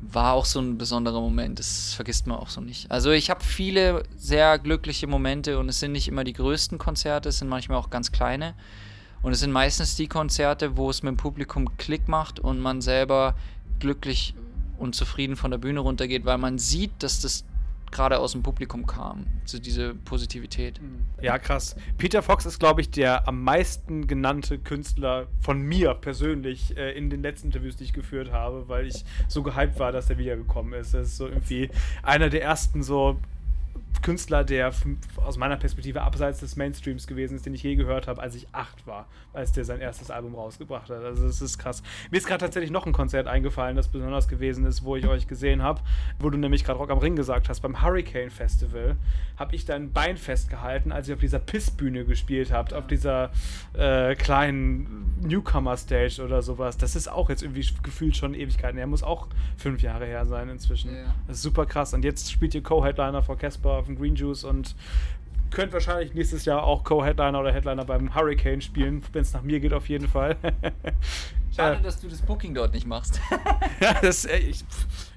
war 0.00 0.32
auch 0.32 0.44
so 0.44 0.60
ein 0.60 0.78
besonderer 0.78 1.20
Moment. 1.20 1.58
Das 1.58 1.94
vergisst 1.94 2.26
man 2.26 2.38
auch 2.38 2.48
so 2.48 2.60
nicht. 2.60 2.90
Also 2.90 3.10
ich 3.10 3.28
habe 3.28 3.42
viele 3.44 4.04
sehr 4.16 4.58
glückliche 4.58 5.06
Momente 5.06 5.58
und 5.58 5.68
es 5.68 5.80
sind 5.80 5.92
nicht 5.92 6.08
immer 6.08 6.24
die 6.24 6.32
größten 6.32 6.78
Konzerte, 6.78 7.28
es 7.28 7.38
sind 7.38 7.48
manchmal 7.48 7.78
auch 7.78 7.90
ganz 7.90 8.12
kleine. 8.12 8.54
Und 9.22 9.32
es 9.32 9.40
sind 9.40 9.52
meistens 9.52 9.96
die 9.96 10.06
Konzerte, 10.06 10.76
wo 10.76 10.88
es 10.90 11.02
mit 11.02 11.12
dem 11.12 11.16
Publikum 11.16 11.76
Klick 11.78 12.06
macht 12.06 12.38
und 12.38 12.60
man 12.60 12.80
selber 12.80 13.34
glücklich 13.80 14.34
und 14.78 14.94
zufrieden 14.94 15.36
von 15.36 15.50
der 15.50 15.58
Bühne 15.58 15.80
runtergeht, 15.80 16.24
weil 16.24 16.38
man 16.38 16.58
sieht, 16.58 17.02
dass 17.02 17.20
das 17.20 17.44
gerade 17.90 18.18
aus 18.18 18.32
dem 18.32 18.42
Publikum 18.42 18.86
kam, 18.86 19.26
so 19.44 19.58
diese 19.58 19.94
Positivität. 19.94 20.80
Mhm. 20.80 21.06
Ja, 21.22 21.38
krass. 21.38 21.76
Peter 21.98 22.22
Fox 22.22 22.44
ist, 22.44 22.58
glaube 22.58 22.80
ich, 22.80 22.90
der 22.90 23.26
am 23.28 23.42
meisten 23.42 24.06
genannte 24.06 24.58
Künstler 24.58 25.28
von 25.40 25.62
mir 25.62 25.94
persönlich 25.94 26.76
äh, 26.76 26.92
in 26.92 27.10
den 27.10 27.22
letzten 27.22 27.48
Interviews, 27.48 27.76
die 27.76 27.84
ich 27.84 27.92
geführt 27.92 28.32
habe, 28.32 28.68
weil 28.68 28.86
ich 28.86 29.04
so 29.28 29.42
gehypt 29.42 29.78
war, 29.78 29.92
dass 29.92 30.10
er 30.10 30.18
wiedergekommen 30.18 30.74
ist. 30.74 30.94
Das 30.94 31.08
ist 31.08 31.16
so 31.16 31.28
irgendwie 31.28 31.70
einer 32.02 32.28
der 32.28 32.42
ersten 32.42 32.82
so 32.82 33.18
Künstler, 34.06 34.44
der 34.44 34.70
aus 35.16 35.36
meiner 35.36 35.56
Perspektive 35.56 36.02
abseits 36.02 36.38
des 36.38 36.54
Mainstreams 36.54 37.08
gewesen 37.08 37.34
ist, 37.34 37.44
den 37.44 37.54
ich 37.54 37.64
je 37.64 37.74
gehört 37.74 38.06
habe, 38.06 38.22
als 38.22 38.36
ich 38.36 38.46
acht 38.52 38.86
war, 38.86 39.08
als 39.32 39.50
der 39.50 39.64
sein 39.64 39.80
erstes 39.80 40.12
Album 40.12 40.36
rausgebracht 40.36 40.90
hat. 40.90 41.02
Also 41.02 41.26
es 41.26 41.42
ist 41.42 41.58
krass. 41.58 41.82
Mir 42.12 42.18
ist 42.18 42.28
gerade 42.28 42.44
tatsächlich 42.44 42.70
noch 42.70 42.86
ein 42.86 42.92
Konzert 42.92 43.26
eingefallen, 43.26 43.74
das 43.74 43.88
besonders 43.88 44.28
gewesen 44.28 44.64
ist, 44.64 44.84
wo 44.84 44.94
ich 44.94 45.08
euch 45.08 45.26
gesehen 45.26 45.60
habe, 45.60 45.80
wo 46.20 46.30
du 46.30 46.38
nämlich 46.38 46.62
gerade 46.62 46.78
Rock 46.78 46.90
am 46.90 46.98
Ring 46.98 47.16
gesagt 47.16 47.48
hast. 47.48 47.62
Beim 47.62 47.82
Hurricane 47.82 48.30
Festival 48.30 48.94
habe 49.36 49.56
ich 49.56 49.64
dein 49.64 49.92
Bein 49.92 50.16
festgehalten, 50.16 50.92
als 50.92 51.08
ihr 51.08 51.16
auf 51.16 51.20
dieser 51.20 51.40
Pissbühne 51.40 52.04
gespielt 52.04 52.52
habt, 52.52 52.74
auf 52.74 52.86
dieser 52.86 53.32
äh, 53.76 54.14
kleinen 54.14 55.16
Newcomer-Stage 55.20 56.22
oder 56.24 56.42
sowas. 56.42 56.76
Das 56.76 56.94
ist 56.94 57.08
auch 57.10 57.28
jetzt 57.28 57.42
irgendwie 57.42 57.66
gefühlt 57.82 58.16
schon 58.16 58.34
Ewigkeiten. 58.34 58.78
Er 58.78 58.86
muss 58.86 59.02
auch 59.02 59.26
fünf 59.56 59.82
Jahre 59.82 60.06
her 60.06 60.26
sein 60.26 60.48
inzwischen. 60.48 60.94
Ja. 60.94 61.12
Das 61.26 61.38
ist 61.38 61.42
super 61.42 61.66
krass. 61.66 61.92
Und 61.92 62.04
jetzt 62.04 62.30
spielt 62.30 62.54
ihr 62.54 62.62
Co-Headliner 62.62 63.24
vor 63.24 63.36
Casper 63.36 63.70
auf 63.70 63.86
dem 63.86 63.95
Green 63.96 64.14
Juice 64.14 64.44
und 64.44 64.74
könnt 65.50 65.72
wahrscheinlich 65.72 66.14
nächstes 66.14 66.44
Jahr 66.44 66.64
auch 66.64 66.84
Co-Headliner 66.84 67.40
oder 67.40 67.52
Headliner 67.52 67.84
beim 67.84 68.14
Hurricane 68.14 68.60
spielen, 68.60 69.02
wenn 69.12 69.22
es 69.22 69.32
nach 69.32 69.42
mir 69.42 69.60
geht 69.60 69.72
auf 69.72 69.88
jeden 69.88 70.08
Fall. 70.08 70.36
Schade, 71.56 71.80
dass 71.82 72.00
du 72.00 72.08
das 72.08 72.20
Booking 72.20 72.54
dort 72.54 72.74
nicht 72.74 72.86
machst. 72.86 73.20
ja, 73.80 73.94
das, 74.00 74.24
ich, 74.26 74.64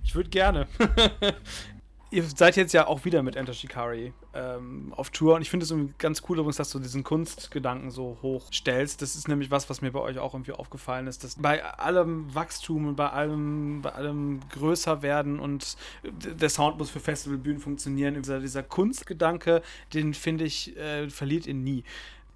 ich 0.03 0.15
würde 0.15 0.29
gerne 0.29 0.67
ihr 2.11 2.23
seid 2.23 2.55
jetzt 2.55 2.73
ja 2.73 2.87
auch 2.87 3.05
wieder 3.05 3.21
mit 3.23 3.35
Enter 3.35 3.53
Shikari 3.53 4.13
ähm, 4.33 4.93
auf 4.95 5.09
Tour 5.11 5.35
und 5.35 5.41
ich 5.41 5.49
finde 5.49 5.65
es 5.65 5.73
ganz 5.97 6.23
cool 6.27 6.37
übrigens, 6.37 6.57
dass 6.57 6.71
du 6.71 6.79
diesen 6.79 7.03
Kunstgedanken 7.03 7.91
so 7.91 8.17
hoch 8.21 8.51
stellst. 8.51 9.01
Das 9.01 9.15
ist 9.15 9.27
nämlich 9.27 9.51
was, 9.51 9.69
was 9.69 9.81
mir 9.81 9.91
bei 9.91 9.99
euch 9.99 10.17
auch 10.17 10.33
irgendwie 10.33 10.53
aufgefallen 10.53 11.07
ist, 11.07 11.23
dass 11.23 11.35
bei 11.35 11.63
allem 11.63 12.33
Wachstum 12.33 12.87
und 12.87 12.95
bei 12.95 13.09
allem, 13.09 13.81
bei 13.81 13.91
allem 13.91 14.39
größer 14.49 15.01
werden 15.01 15.39
und 15.39 15.77
der 16.03 16.49
Sound 16.49 16.77
muss 16.77 16.89
für 16.89 16.99
Festivalbühnen 16.99 17.59
funktionieren, 17.59 18.15
dieser, 18.15 18.39
dieser 18.39 18.63
Kunstgedanke, 18.63 19.61
den 19.93 20.13
finde 20.13 20.45
ich, 20.45 20.75
äh, 20.77 21.09
verliert 21.09 21.45
ihn 21.45 21.63
nie. 21.63 21.83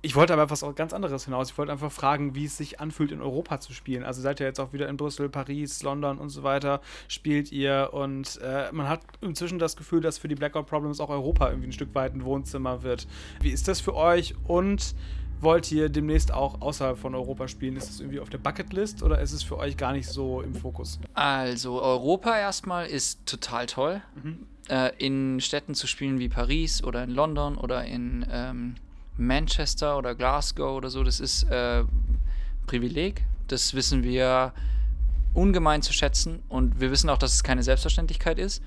Ich 0.05 0.15
wollte 0.17 0.33
aber 0.33 0.49
was 0.49 0.65
ganz 0.75 0.91
anderes 0.91 1.23
hinaus. 1.23 1.51
Ich 1.51 1.57
wollte 1.57 1.71
einfach 1.71 1.91
fragen, 1.91 2.35
wie 2.35 2.43
es 2.43 2.57
sich 2.57 2.81
anfühlt, 2.81 3.13
in 3.13 3.21
Europa 3.21 3.61
zu 3.61 3.73
spielen. 3.73 4.03
Also 4.03 4.21
seid 4.21 4.41
ihr 4.41 4.45
jetzt 4.45 4.59
auch 4.59 4.73
wieder 4.73 4.89
in 4.89 4.97
Brüssel, 4.97 5.29
Paris, 5.29 5.81
London 5.81 6.17
und 6.17 6.27
so 6.27 6.43
weiter, 6.43 6.81
spielt 7.07 7.53
ihr 7.53 7.91
und 7.93 8.37
äh, 8.43 8.69
man 8.73 8.89
hat 8.89 8.99
inzwischen 9.21 9.59
das 9.59 9.77
Gefühl, 9.77 10.01
dass 10.01 10.17
für 10.17 10.27
die 10.27 10.35
Blackout 10.35 10.67
Problems 10.67 10.99
auch 10.99 11.07
Europa 11.07 11.47
irgendwie 11.47 11.69
ein 11.69 11.71
Stück 11.71 11.95
weit 11.95 12.13
ein 12.13 12.25
Wohnzimmer 12.25 12.83
wird. 12.83 13.07
Wie 13.39 13.51
ist 13.51 13.69
das 13.69 13.79
für 13.79 13.95
euch 13.95 14.35
und 14.45 14.93
wollt 15.39 15.71
ihr 15.71 15.87
demnächst 15.87 16.33
auch 16.33 16.59
außerhalb 16.59 16.97
von 16.97 17.15
Europa 17.15 17.47
spielen? 17.47 17.77
Ist 17.77 17.87
das 17.87 18.01
irgendwie 18.01 18.19
auf 18.19 18.29
der 18.29 18.39
Bucketlist 18.39 19.03
oder 19.03 19.21
ist 19.21 19.31
es 19.31 19.41
für 19.41 19.57
euch 19.57 19.77
gar 19.77 19.93
nicht 19.93 20.09
so 20.09 20.41
im 20.41 20.53
Fokus? 20.53 20.99
Also 21.13 21.81
Europa 21.81 22.37
erstmal 22.37 22.87
ist 22.87 23.25
total 23.25 23.67
toll. 23.67 24.01
Mhm. 24.21 24.47
Äh, 24.67 24.91
in 24.97 25.39
Städten 25.39 25.75
zu 25.75 25.87
spielen 25.87 26.19
wie 26.19 26.27
Paris 26.27 26.83
oder 26.83 27.05
in 27.05 27.09
London 27.09 27.57
oder 27.57 27.85
in 27.85 28.25
ähm, 28.29 28.75
Manchester 29.17 29.97
oder 29.97 30.15
Glasgow 30.15 30.75
oder 30.75 30.89
so, 30.89 31.03
das 31.03 31.19
ist 31.19 31.43
äh, 31.43 31.83
Privileg. 32.67 33.23
Das 33.47 33.73
wissen 33.73 34.03
wir 34.03 34.53
ungemein 35.33 35.81
zu 35.81 35.93
schätzen 35.93 36.41
und 36.49 36.79
wir 36.79 36.91
wissen 36.91 37.09
auch, 37.09 37.17
dass 37.17 37.33
es 37.33 37.43
keine 37.43 37.63
Selbstverständlichkeit 37.63 38.39
ist. 38.39 38.61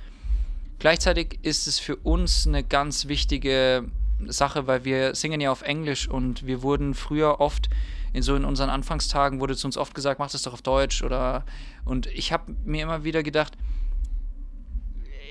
Gleichzeitig 0.78 1.38
ist 1.42 1.66
es 1.66 1.78
für 1.78 1.96
uns 1.96 2.46
eine 2.46 2.62
ganz 2.62 3.08
wichtige 3.08 3.84
Sache, 4.26 4.66
weil 4.66 4.84
wir 4.84 5.14
singen 5.14 5.40
ja 5.40 5.50
auf 5.50 5.62
Englisch 5.62 6.08
und 6.08 6.46
wir 6.46 6.62
wurden 6.62 6.94
früher 6.94 7.40
oft 7.40 7.68
in 8.12 8.22
so 8.22 8.34
in 8.34 8.44
unseren 8.44 8.70
Anfangstagen 8.70 9.40
wurde 9.40 9.56
zu 9.56 9.66
uns 9.66 9.76
oft 9.76 9.94
gesagt, 9.94 10.18
mach 10.18 10.30
das 10.30 10.42
doch 10.42 10.54
auf 10.54 10.62
Deutsch 10.62 11.02
oder 11.02 11.44
und 11.84 12.06
ich 12.06 12.32
habe 12.32 12.54
mir 12.64 12.82
immer 12.82 13.04
wieder 13.04 13.22
gedacht, 13.22 13.56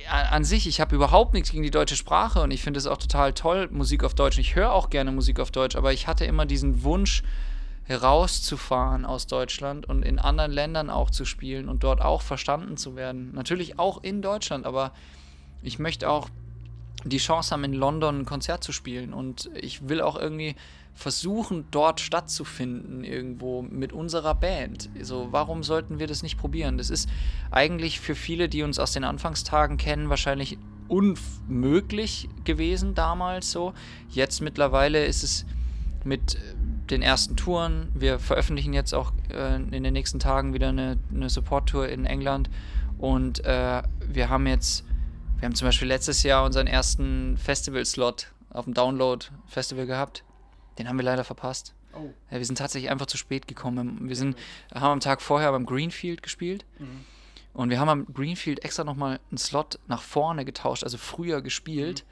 an 0.10 0.44
sich, 0.44 0.68
ich 0.68 0.82
habe 0.82 0.96
überhaupt 0.96 1.34
nichts 1.34 1.52
gegen 1.52 1.64
die 1.64 1.72
deutsche 1.72 1.96
Sprache 1.96 2.42
und 2.42 2.52
ich 2.52 2.62
finde 2.62 2.78
es 2.78 2.88
auch 2.88 2.98
total 2.98 3.34
toll, 3.34 3.70
Musik 3.72 4.04
auf 4.04 4.14
Deutsch. 4.14 4.38
Ich 4.38 4.56
höre 4.56 4.72
auch 4.72 4.90
gerne 4.90 5.12
Musik 5.12 5.40
auf 5.40 5.52
Deutsch, 5.52 5.76
aber 5.76 5.94
ich 5.94 6.08
hatte 6.08 6.26
immer 6.26 6.46
diesen 6.46 6.84
Wunsch, 6.84 7.24
herauszufahren 7.86 9.06
aus 9.06 9.28
Deutschland 9.28 9.88
und 9.88 10.04
in 10.04 10.18
anderen 10.18 10.52
Ländern 10.52 10.90
auch 10.90 11.12
zu 11.12 11.24
spielen 11.24 11.70
und 11.70 11.84
dort 11.84 12.02
auch 12.02 12.24
verstanden 12.24 12.78
zu 12.78 12.96
werden. 12.96 13.32
Natürlich 13.34 13.78
auch 13.78 14.04
in 14.04 14.22
Deutschland, 14.24 14.66
aber 14.66 14.92
ich 15.62 15.78
möchte 15.78 16.10
auch 16.10 16.30
die 17.04 17.18
Chance 17.18 17.52
haben, 17.52 17.64
in 17.64 17.74
London 17.74 18.22
ein 18.22 18.26
Konzert 18.26 18.64
zu 18.64 18.72
spielen 18.72 19.14
und 19.14 19.52
ich 19.54 19.88
will 19.88 20.02
auch 20.02 20.16
irgendwie 20.16 20.56
versuchen, 20.96 21.66
dort 21.72 22.00
stattzufinden, 22.00 23.04
irgendwo 23.04 23.62
mit 23.62 23.92
unserer 23.94 24.34
Band. 24.34 24.90
Also, 24.98 25.28
warum 25.32 25.62
sollten 25.62 26.00
wir 26.00 26.08
das 26.08 26.24
nicht 26.24 26.38
probieren? 26.38 26.78
Das 26.78 26.90
ist 26.90 27.10
eigentlich 27.52 28.00
für 28.00 28.16
viele, 28.16 28.50
die 28.50 28.64
uns 28.64 28.80
aus 28.80 28.94
den 28.94 29.04
Anfangstagen 29.04 29.78
kennen, 29.78 30.10
wahrscheinlich 30.10 30.58
unmöglich 30.88 32.30
gewesen 32.44 32.96
damals 32.96 33.52
so. 33.52 33.74
Jetzt 34.10 34.42
mittlerweile 34.42 35.06
ist 35.06 35.24
es 35.24 35.46
mit 36.04 36.38
den 36.90 37.02
ersten 37.02 37.36
Touren. 37.36 37.90
Wir 37.94 38.20
veröffentlichen 38.20 38.74
jetzt 38.74 38.94
auch 38.94 39.12
äh, 39.30 39.56
in 39.56 39.84
den 39.84 39.94
nächsten 39.94 40.20
Tagen 40.20 40.54
wieder 40.54 40.70
eine, 40.70 40.98
eine 41.14 41.30
Support-Tour 41.30 41.90
in 41.90 42.06
England. 42.06 42.50
Und 42.98 43.44
äh, 43.44 43.84
wir 44.08 44.30
haben 44.30 44.48
jetzt, 44.48 44.86
wir 45.40 45.48
haben 45.48 45.56
zum 45.56 45.68
Beispiel 45.68 45.88
letztes 45.88 46.24
Jahr 46.24 46.46
unseren 46.46 46.68
ersten 46.68 47.38
Festival-Slot 47.38 48.32
auf 48.52 48.66
dem 48.66 48.74
Download-Festival 48.74 49.86
gehabt. 49.86 50.25
Den 50.78 50.90
haben 50.90 50.98
wir 50.98 51.04
leider 51.04 51.24
verpasst. 51.24 51.74
Oh. 51.94 52.10
Ja, 52.30 52.38
wir 52.38 52.46
sind 52.46 52.58
tatsächlich 52.58 52.92
einfach 52.92 53.06
zu 53.06 53.18
spät 53.18 53.48
gekommen. 53.48 54.10
Wir 54.10 54.16
sind, 54.16 54.38
haben 54.74 54.94
am 54.94 55.00
Tag 55.00 55.22
vorher 55.22 55.52
beim 55.52 55.66
Greenfield 55.66 56.22
gespielt. 56.22 56.66
Mhm. 56.80 57.06
Und 57.54 57.70
wir 57.70 57.80
haben 57.80 57.90
am 57.90 58.06
Greenfield 58.14 58.66
extra 58.66 58.84
nochmal 58.84 59.20
einen 59.32 59.38
Slot 59.38 59.80
nach 59.88 60.02
vorne 60.02 60.44
getauscht, 60.44 60.84
also 60.84 60.98
früher 60.98 61.42
gespielt, 61.42 62.04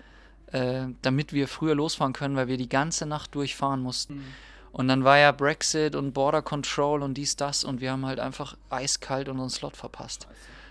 mhm. 0.51 0.57
äh, 0.57 0.87
damit 1.01 1.33
wir 1.33 1.47
früher 1.49 1.75
losfahren 1.75 2.13
können, 2.13 2.35
weil 2.37 2.47
wir 2.47 2.57
die 2.57 2.69
ganze 2.69 3.05
Nacht 3.05 3.35
durchfahren 3.35 3.81
mussten. 3.81 4.15
Mhm. 4.15 4.23
Und 4.71 4.87
dann 4.87 5.03
war 5.03 5.19
ja 5.19 5.31
Brexit 5.31 5.95
und 5.95 6.13
Border 6.13 6.41
Control 6.41 7.03
und 7.03 7.13
dies, 7.15 7.35
das 7.35 7.63
und 7.63 7.79
wir 7.79 7.91
haben 7.91 8.07
halt 8.07 8.19
einfach 8.19 8.57
eiskalt 8.71 9.29
unseren 9.29 9.51
Slot 9.51 9.77
verpasst. 9.77 10.27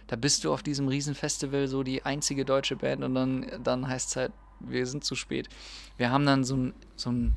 Da 0.09 0.17
bist 0.17 0.43
du 0.43 0.53
auf 0.53 0.65
diesem 0.65 0.89
Riesenfestival 0.89 1.69
so 1.69 1.85
die 1.85 2.05
einzige 2.05 2.45
deutsche 2.45 2.75
Band 2.75 3.05
und 3.05 3.15
dann, 3.15 3.47
dann 3.63 3.87
heißt 3.87 4.11
es 4.11 4.17
halt, 4.17 4.33
wir 4.59 4.87
sind 4.87 5.05
zu 5.05 5.15
spät. 5.15 5.49
Wir 5.99 6.11
haben 6.11 6.27
dann 6.27 6.43
so 6.43 6.57
ein, 6.57 6.75
so 6.97 7.11
ein 7.11 7.37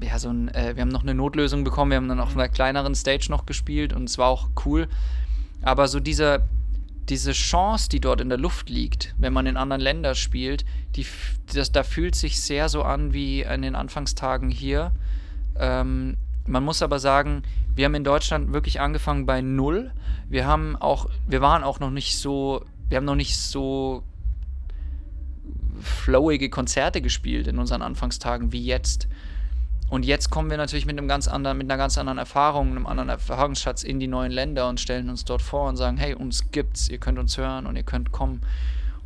ja, 0.00 0.18
so 0.18 0.30
ein, 0.30 0.48
äh, 0.48 0.74
wir 0.74 0.82
haben 0.82 0.88
noch 0.88 1.02
eine 1.02 1.14
Notlösung 1.14 1.64
bekommen, 1.64 1.90
wir 1.90 1.96
haben 1.96 2.08
dann 2.08 2.20
auf 2.20 2.34
einer 2.34 2.48
kleineren 2.48 2.94
Stage 2.94 3.26
noch 3.30 3.46
gespielt 3.46 3.92
und 3.92 4.04
es 4.04 4.18
war 4.18 4.28
auch 4.28 4.48
cool. 4.64 4.88
Aber 5.62 5.88
so 5.88 6.00
diese, 6.00 6.42
diese 7.08 7.32
Chance, 7.32 7.88
die 7.88 8.00
dort 8.00 8.20
in 8.20 8.28
der 8.28 8.38
Luft 8.38 8.68
liegt, 8.70 9.14
wenn 9.18 9.32
man 9.32 9.46
in 9.46 9.56
anderen 9.56 9.80
Ländern 9.80 10.14
spielt, 10.14 10.64
die, 10.94 11.06
das, 11.52 11.72
da 11.72 11.82
fühlt 11.82 12.14
sich 12.14 12.40
sehr 12.40 12.68
so 12.68 12.82
an 12.82 13.12
wie 13.12 13.42
in 13.42 13.62
den 13.62 13.74
Anfangstagen 13.74 14.50
hier. 14.50 14.92
Ähm, 15.58 16.16
man 16.46 16.64
muss 16.64 16.82
aber 16.82 16.98
sagen, 16.98 17.42
wir 17.74 17.84
haben 17.84 17.94
in 17.94 18.04
Deutschland 18.04 18.52
wirklich 18.52 18.80
angefangen 18.80 19.26
bei 19.26 19.40
null. 19.40 19.92
Wir 20.28 20.46
haben 20.46 20.76
auch, 20.76 21.08
wir 21.26 21.40
waren 21.40 21.62
auch 21.62 21.80
noch 21.80 21.90
nicht 21.90 22.18
so, 22.18 22.64
wir 22.88 22.96
haben 22.96 23.04
noch 23.04 23.14
nicht 23.14 23.38
so 23.38 24.02
flowige 25.80 26.50
Konzerte 26.50 27.00
gespielt 27.00 27.46
in 27.46 27.58
unseren 27.58 27.82
Anfangstagen 27.82 28.52
wie 28.52 28.64
jetzt. 28.64 29.08
Und 29.90 30.04
jetzt 30.04 30.30
kommen 30.30 30.50
wir 30.50 30.58
natürlich 30.58 30.84
mit 30.84 30.98
einem 30.98 31.08
ganz 31.08 31.28
anderen, 31.28 31.56
mit 31.56 31.70
einer 31.70 31.78
ganz 31.78 31.96
anderen 31.96 32.18
Erfahrung, 32.18 32.70
einem 32.70 32.86
anderen 32.86 33.08
Erfahrungsschatz 33.08 33.82
in 33.82 33.98
die 33.98 34.06
neuen 34.06 34.32
Länder 34.32 34.68
und 34.68 34.80
stellen 34.80 35.08
uns 35.08 35.24
dort 35.24 35.40
vor 35.40 35.68
und 35.68 35.76
sagen, 35.76 35.96
hey, 35.96 36.14
uns 36.14 36.50
gibt's, 36.50 36.90
ihr 36.90 36.98
könnt 36.98 37.18
uns 37.18 37.38
hören 37.38 37.66
und 37.66 37.74
ihr 37.76 37.82
könnt 37.84 38.12
kommen. 38.12 38.42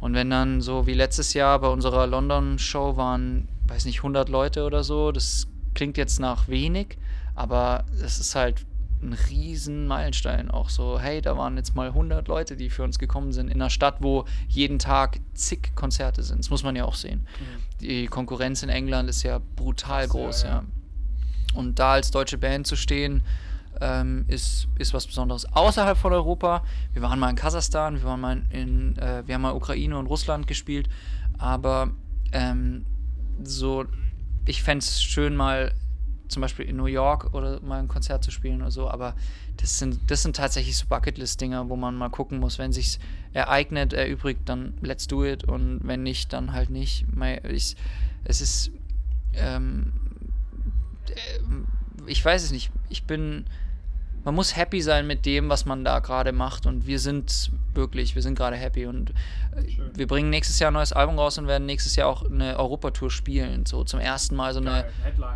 Und 0.01 0.15
wenn 0.15 0.31
dann 0.31 0.61
so 0.61 0.89
wie 0.89 0.95
letztes 0.95 1.35
Jahr 1.35 1.61
bei 1.61 1.69
unserer 1.69 2.09
London-Show 2.09 2.97
waren, 2.97 3.47
weiß 3.69 3.85
nicht, 3.85 3.99
100 3.99 4.29
Leute 4.29 4.65
oder 4.65 4.83
so, 4.83 5.13
das 5.13 5.47
klingt 5.75 5.97
jetzt 5.97 6.19
nach 6.19 6.49
wenig, 6.49 6.99
aber 7.37 7.85
es 8.05 8.19
ist 8.19 8.35
halt 8.35 8.67
ein 9.03 9.13
riesen 9.31 9.87
Meilenstein. 9.87 10.51
Auch 10.51 10.69
so, 10.69 10.99
hey, 10.99 11.21
da 11.21 11.37
waren 11.37 11.57
jetzt 11.57 11.75
mal 11.75 11.89
100 11.89 12.29
Leute, 12.29 12.57
die 12.57 12.71
für 12.71 12.83
uns 12.83 12.99
gekommen 12.99 13.33
sind, 13.33 13.49
in 13.49 13.55
einer 13.55 13.71
Stadt, 13.71 13.97
wo 14.01 14.25
jeden 14.49 14.79
Tag 14.79 15.21
zig 15.35 15.75
Konzerte 15.75 16.23
sind. 16.23 16.39
Das 16.39 16.51
muss 16.51 16.63
man 16.63 16.77
ja 16.77 16.85
auch 16.85 16.95
sehen. 16.95 17.21
Mhm. 17.21 17.79
Die 17.81 18.07
Konkurrenz 18.07 18.63
in 18.63 18.69
England 18.69 19.09
ist 19.09 19.23
ja 19.23 19.41
brutal 19.57 20.03
Krass, 20.03 20.11
groß, 20.11 20.43
ja, 20.45 20.49
ja. 20.49 20.55
ja. 20.55 20.65
Und 21.55 21.79
da 21.79 21.93
als 21.93 22.11
deutsche 22.11 22.39
Band 22.39 22.67
zu 22.67 22.77
stehen, 22.77 23.23
ähm, 23.81 24.25
ist, 24.29 24.69
ist 24.79 24.95
was 24.95 25.07
Besonderes. 25.07 25.47
Außerhalb 25.53 25.99
von 25.99 26.13
Europa, 26.13 26.63
wir 26.93 27.03
waren 27.03 27.19
mal 27.19 27.31
in 27.31 27.37
Kasachstan, 27.37 27.97
wir 27.97 28.05
waren 28.05 28.21
mal 28.21 28.43
in, 28.51 28.97
äh, 28.99 29.23
wir 29.27 29.35
haben 29.35 29.43
mal 29.43 29.55
Ukraine 29.55 29.99
und 29.99 30.07
Russland 30.07 30.47
gespielt, 30.47 30.89
aber 31.39 31.91
ähm, 32.33 32.85
so, 33.43 33.85
ich 34.47 34.63
fände 34.63 34.85
es 34.85 35.03
schön 35.03 35.37
mal 35.37 35.73
zum 36.33 36.43
Beispiel 36.43 36.67
in 36.67 36.77
New 36.77 36.87
York 36.87 37.35
oder 37.35 37.61
mal 37.61 37.79
ein 37.79 37.89
Konzert 37.89 38.25
zu 38.25 38.31
spielen 38.31 38.63
oder 38.63 38.71
so, 38.71 38.89
aber 38.89 39.15
das 39.59 39.79
sind, 39.79 39.99
das 40.09 40.23
sind 40.23 40.37
tatsächlich 40.37 40.77
so 40.77 40.87
Bucketlist-Dinger, 40.87 41.69
wo 41.69 41.77
man 41.77 41.95
mal 41.95 42.09
gucken 42.09 42.39
muss, 42.41 42.59
wenn 42.59 42.73
sich's 42.73 42.99
ereignet, 43.33 43.93
erübrigt, 43.93 44.49
dann 44.49 44.75
let's 44.81 45.07
do 45.07 45.25
it 45.25 45.45
und 45.45 45.81
wenn 45.85 46.03
nicht, 46.03 46.33
dann 46.33 46.53
halt 46.53 46.71
nicht. 46.71 47.07
Ich, 47.49 47.77
es 48.25 48.41
ist, 48.41 48.71
ähm, 49.35 49.93
äh, 51.09 51.39
ich 52.07 52.25
weiß 52.25 52.43
es 52.43 52.51
nicht, 52.51 52.73
ich 52.89 53.05
bin 53.05 53.45
man 54.25 54.35
muss 54.35 54.57
happy 54.57 54.81
sein 54.81 55.07
mit 55.07 55.27
dem, 55.27 55.49
was 55.49 55.65
man 55.65 55.85
da 55.85 55.99
gerade 55.99 56.33
macht. 56.33 56.67
Und 56.67 56.87
wir 56.87 56.99
sind 56.99 57.51
wirklich, 57.75 58.15
wir 58.15 58.23
sind 58.23 58.37
gerade 58.37 58.57
happy. 58.57 58.87
Und 58.87 59.11
äh, 59.57 59.69
Schön. 59.69 59.91
wir 59.95 60.07
bringen 60.07 60.31
nächstes 60.31 60.59
Jahr 60.59 60.71
ein 60.71 60.75
neues 60.75 60.93
Album 60.93 61.19
raus 61.19 61.39
und 61.39 61.47
werden 61.49 61.67
nächstes 61.67 61.97
Jahr 61.97 62.09
auch 62.09 62.25
eine 62.25 62.59
Europatour 62.59 63.11
spielen. 63.11 63.67
So 63.67 63.85
zum 63.85 64.01
ersten 64.01 64.37
Mal 64.37 64.53
so 64.55 64.61
eine 64.61 64.87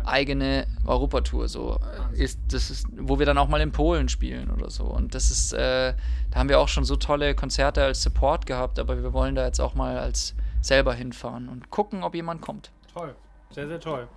eigene 0.05 0.67
Europatour. 0.85 1.47
So 1.47 1.79
ist, 2.13 2.39
das 2.49 2.69
ist, 2.69 2.87
wo 2.97 3.19
wir 3.19 3.25
dann 3.25 3.37
auch 3.37 3.49
mal 3.49 3.61
in 3.61 3.71
Polen 3.71 4.09
spielen 4.09 4.49
oder 4.51 4.69
so. 4.69 4.85
Und 4.85 5.15
das 5.15 5.31
ist, 5.31 5.53
äh, 5.53 5.93
da 6.31 6.39
haben 6.39 6.49
wir 6.49 6.59
auch 6.59 6.69
schon 6.69 6.85
so 6.85 6.95
tolle 6.95 7.35
Konzerte 7.35 7.83
als 7.83 8.03
Support 8.03 8.45
gehabt, 8.45 8.79
aber 8.79 9.01
wir 9.01 9.13
wollen 9.13 9.35
da 9.35 9.45
jetzt 9.45 9.59
auch 9.59 9.75
mal 9.75 9.97
als 9.97 10.33
selber 10.61 10.93
hinfahren 10.93 11.49
und 11.49 11.69
gucken, 11.69 12.03
ob 12.03 12.15
jemand 12.15 12.41
kommt. 12.41 12.71
Toll, 12.93 13.15
sehr, 13.51 13.67
sehr 13.67 13.79
toll. 13.79 14.07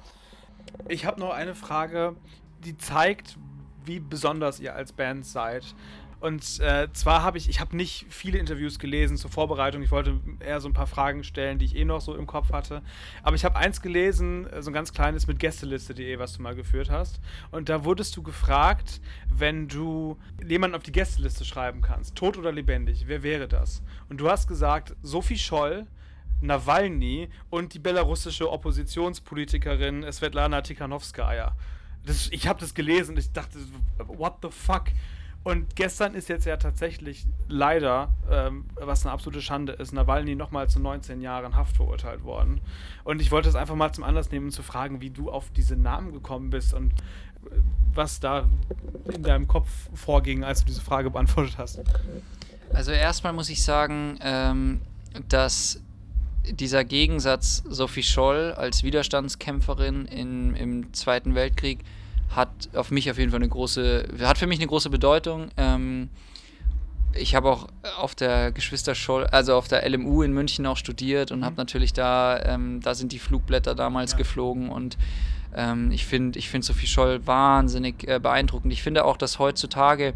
Ich 0.88 1.04
habe 1.04 1.20
noch 1.20 1.30
eine 1.30 1.54
Frage, 1.54 2.16
die 2.64 2.76
zeigt, 2.76 3.37
wie 3.84 4.00
besonders 4.00 4.60
ihr 4.60 4.74
als 4.74 4.92
Band 4.92 5.26
seid. 5.26 5.74
Und 6.20 6.60
äh, 6.60 6.88
zwar 6.92 7.22
habe 7.22 7.38
ich, 7.38 7.48
ich 7.48 7.60
habe 7.60 7.74
nicht 7.74 8.06
viele 8.10 8.38
Interviews 8.38 8.78
gelesen 8.78 9.16
zur 9.16 9.30
Vorbereitung. 9.30 9.82
Ich 9.82 9.90
wollte 9.90 10.20
eher 10.40 10.60
so 10.60 10.68
ein 10.68 10.74
paar 10.74 10.86
Fragen 10.86 11.24
stellen, 11.24 11.58
die 11.58 11.64
ich 11.64 11.74
eh 11.74 11.86
noch 11.86 12.02
so 12.02 12.14
im 12.14 12.26
Kopf 12.26 12.52
hatte. 12.52 12.82
Aber 13.22 13.36
ich 13.36 13.44
habe 13.46 13.56
eins 13.56 13.80
gelesen, 13.80 14.46
äh, 14.46 14.62
so 14.62 14.70
ein 14.70 14.74
ganz 14.74 14.92
kleines 14.92 15.26
mit 15.26 15.38
Gästeliste.de, 15.38 16.18
was 16.18 16.36
du 16.36 16.42
mal 16.42 16.54
geführt 16.54 16.90
hast. 16.90 17.20
Und 17.50 17.70
da 17.70 17.84
wurdest 17.84 18.14
du 18.18 18.22
gefragt, 18.22 19.00
wenn 19.34 19.66
du 19.66 20.18
jemanden 20.46 20.76
auf 20.76 20.82
die 20.82 20.92
Gästeliste 20.92 21.46
schreiben 21.46 21.80
kannst, 21.80 22.16
tot 22.16 22.36
oder 22.36 22.52
lebendig, 22.52 23.04
wer 23.06 23.22
wäre 23.22 23.48
das? 23.48 23.82
Und 24.10 24.20
du 24.20 24.28
hast 24.28 24.46
gesagt, 24.46 24.94
Sophie 25.02 25.38
Scholl, 25.38 25.86
Nawalny 26.42 27.30
und 27.48 27.72
die 27.72 27.78
belarussische 27.78 28.50
Oppositionspolitikerin 28.50 30.10
Svetlana 30.10 30.60
Tikhanovskaya. 30.60 31.56
Das, 32.04 32.28
ich 32.30 32.46
habe 32.48 32.60
das 32.60 32.74
gelesen 32.74 33.12
und 33.12 33.18
ich 33.18 33.32
dachte, 33.32 33.58
what 33.98 34.34
the 34.42 34.48
fuck? 34.50 34.84
Und 35.42 35.74
gestern 35.74 36.14
ist 36.14 36.28
jetzt 36.28 36.44
ja 36.44 36.58
tatsächlich 36.58 37.26
leider, 37.48 38.12
ähm, 38.30 38.66
was 38.74 39.06
eine 39.06 39.12
absolute 39.12 39.40
Schande 39.40 39.72
ist, 39.72 39.92
Nawalny 39.92 40.34
nochmal 40.34 40.68
zu 40.68 40.80
19 40.80 41.22
Jahren 41.22 41.56
Haft 41.56 41.76
verurteilt 41.76 42.24
worden. 42.24 42.60
Und 43.04 43.22
ich 43.22 43.30
wollte 43.30 43.48
es 43.48 43.54
einfach 43.54 43.74
mal 43.74 43.90
zum 43.92 44.04
Anlass 44.04 44.30
nehmen, 44.30 44.50
zu 44.50 44.62
fragen, 44.62 45.00
wie 45.00 45.08
du 45.08 45.30
auf 45.30 45.50
diese 45.56 45.76
Namen 45.76 46.12
gekommen 46.12 46.50
bist 46.50 46.74
und 46.74 46.92
äh, 46.92 47.56
was 47.94 48.20
da 48.20 48.48
in 49.12 49.22
deinem 49.22 49.48
Kopf 49.48 49.68
vorging, 49.94 50.44
als 50.44 50.60
du 50.60 50.66
diese 50.66 50.82
Frage 50.82 51.10
beantwortet 51.10 51.56
hast. 51.56 51.80
Also 52.72 52.92
erstmal 52.92 53.32
muss 53.32 53.48
ich 53.48 53.64
sagen, 53.64 54.18
ähm, 54.22 54.82
dass 55.28 55.80
dieser 56.48 56.85
Gegensatz 56.85 57.62
Sophie 57.68 58.03
Scholl 58.03 58.55
als 58.57 58.83
Widerstandskämpferin 58.83 60.07
in, 60.07 60.57
im 60.57 60.92
Zweiten 60.92 61.35
Weltkrieg 61.35 61.81
hat 62.31 62.48
auf 62.74 62.90
mich 62.90 63.11
auf 63.11 63.18
jeden 63.18 63.31
Fall 63.31 63.40
eine 63.40 63.48
große, 63.48 64.09
hat 64.20 64.38
für 64.38 64.46
mich 64.46 64.59
eine 64.59 64.68
große 64.68 64.90
Bedeutung. 64.90 65.50
Ähm, 65.57 66.09
ich 67.12 67.35
habe 67.35 67.50
auch 67.50 67.66
auf 67.98 68.14
der 68.14 68.53
Geschwister 68.53 68.94
Scholl, 68.94 69.26
also 69.26 69.55
auf 69.55 69.66
der 69.66 69.88
LMU 69.88 70.22
in 70.22 70.33
München 70.33 70.64
auch 70.66 70.76
studiert 70.76 71.33
und 71.33 71.40
mhm. 71.40 71.44
habe 71.44 71.57
natürlich 71.57 71.92
da, 71.92 72.40
ähm, 72.44 72.81
da 72.83 72.94
sind 72.94 73.12
die 73.12 73.18
Flugblätter 73.18 73.74
damals 73.74 74.12
ja. 74.12 74.18
geflogen 74.18 74.68
und 74.68 74.96
ähm, 75.55 75.90
ich 75.90 76.07
finde 76.07 76.38
ich 76.38 76.48
find 76.48 76.64
Sophie 76.64 76.87
Scholl 76.87 77.26
wahnsinnig 77.26 78.07
äh, 78.07 78.20
beeindruckend. 78.20 78.72
Ich 78.72 78.83
finde 78.83 79.05
auch, 79.05 79.16
dass 79.16 79.40
heutzutage 79.40 80.14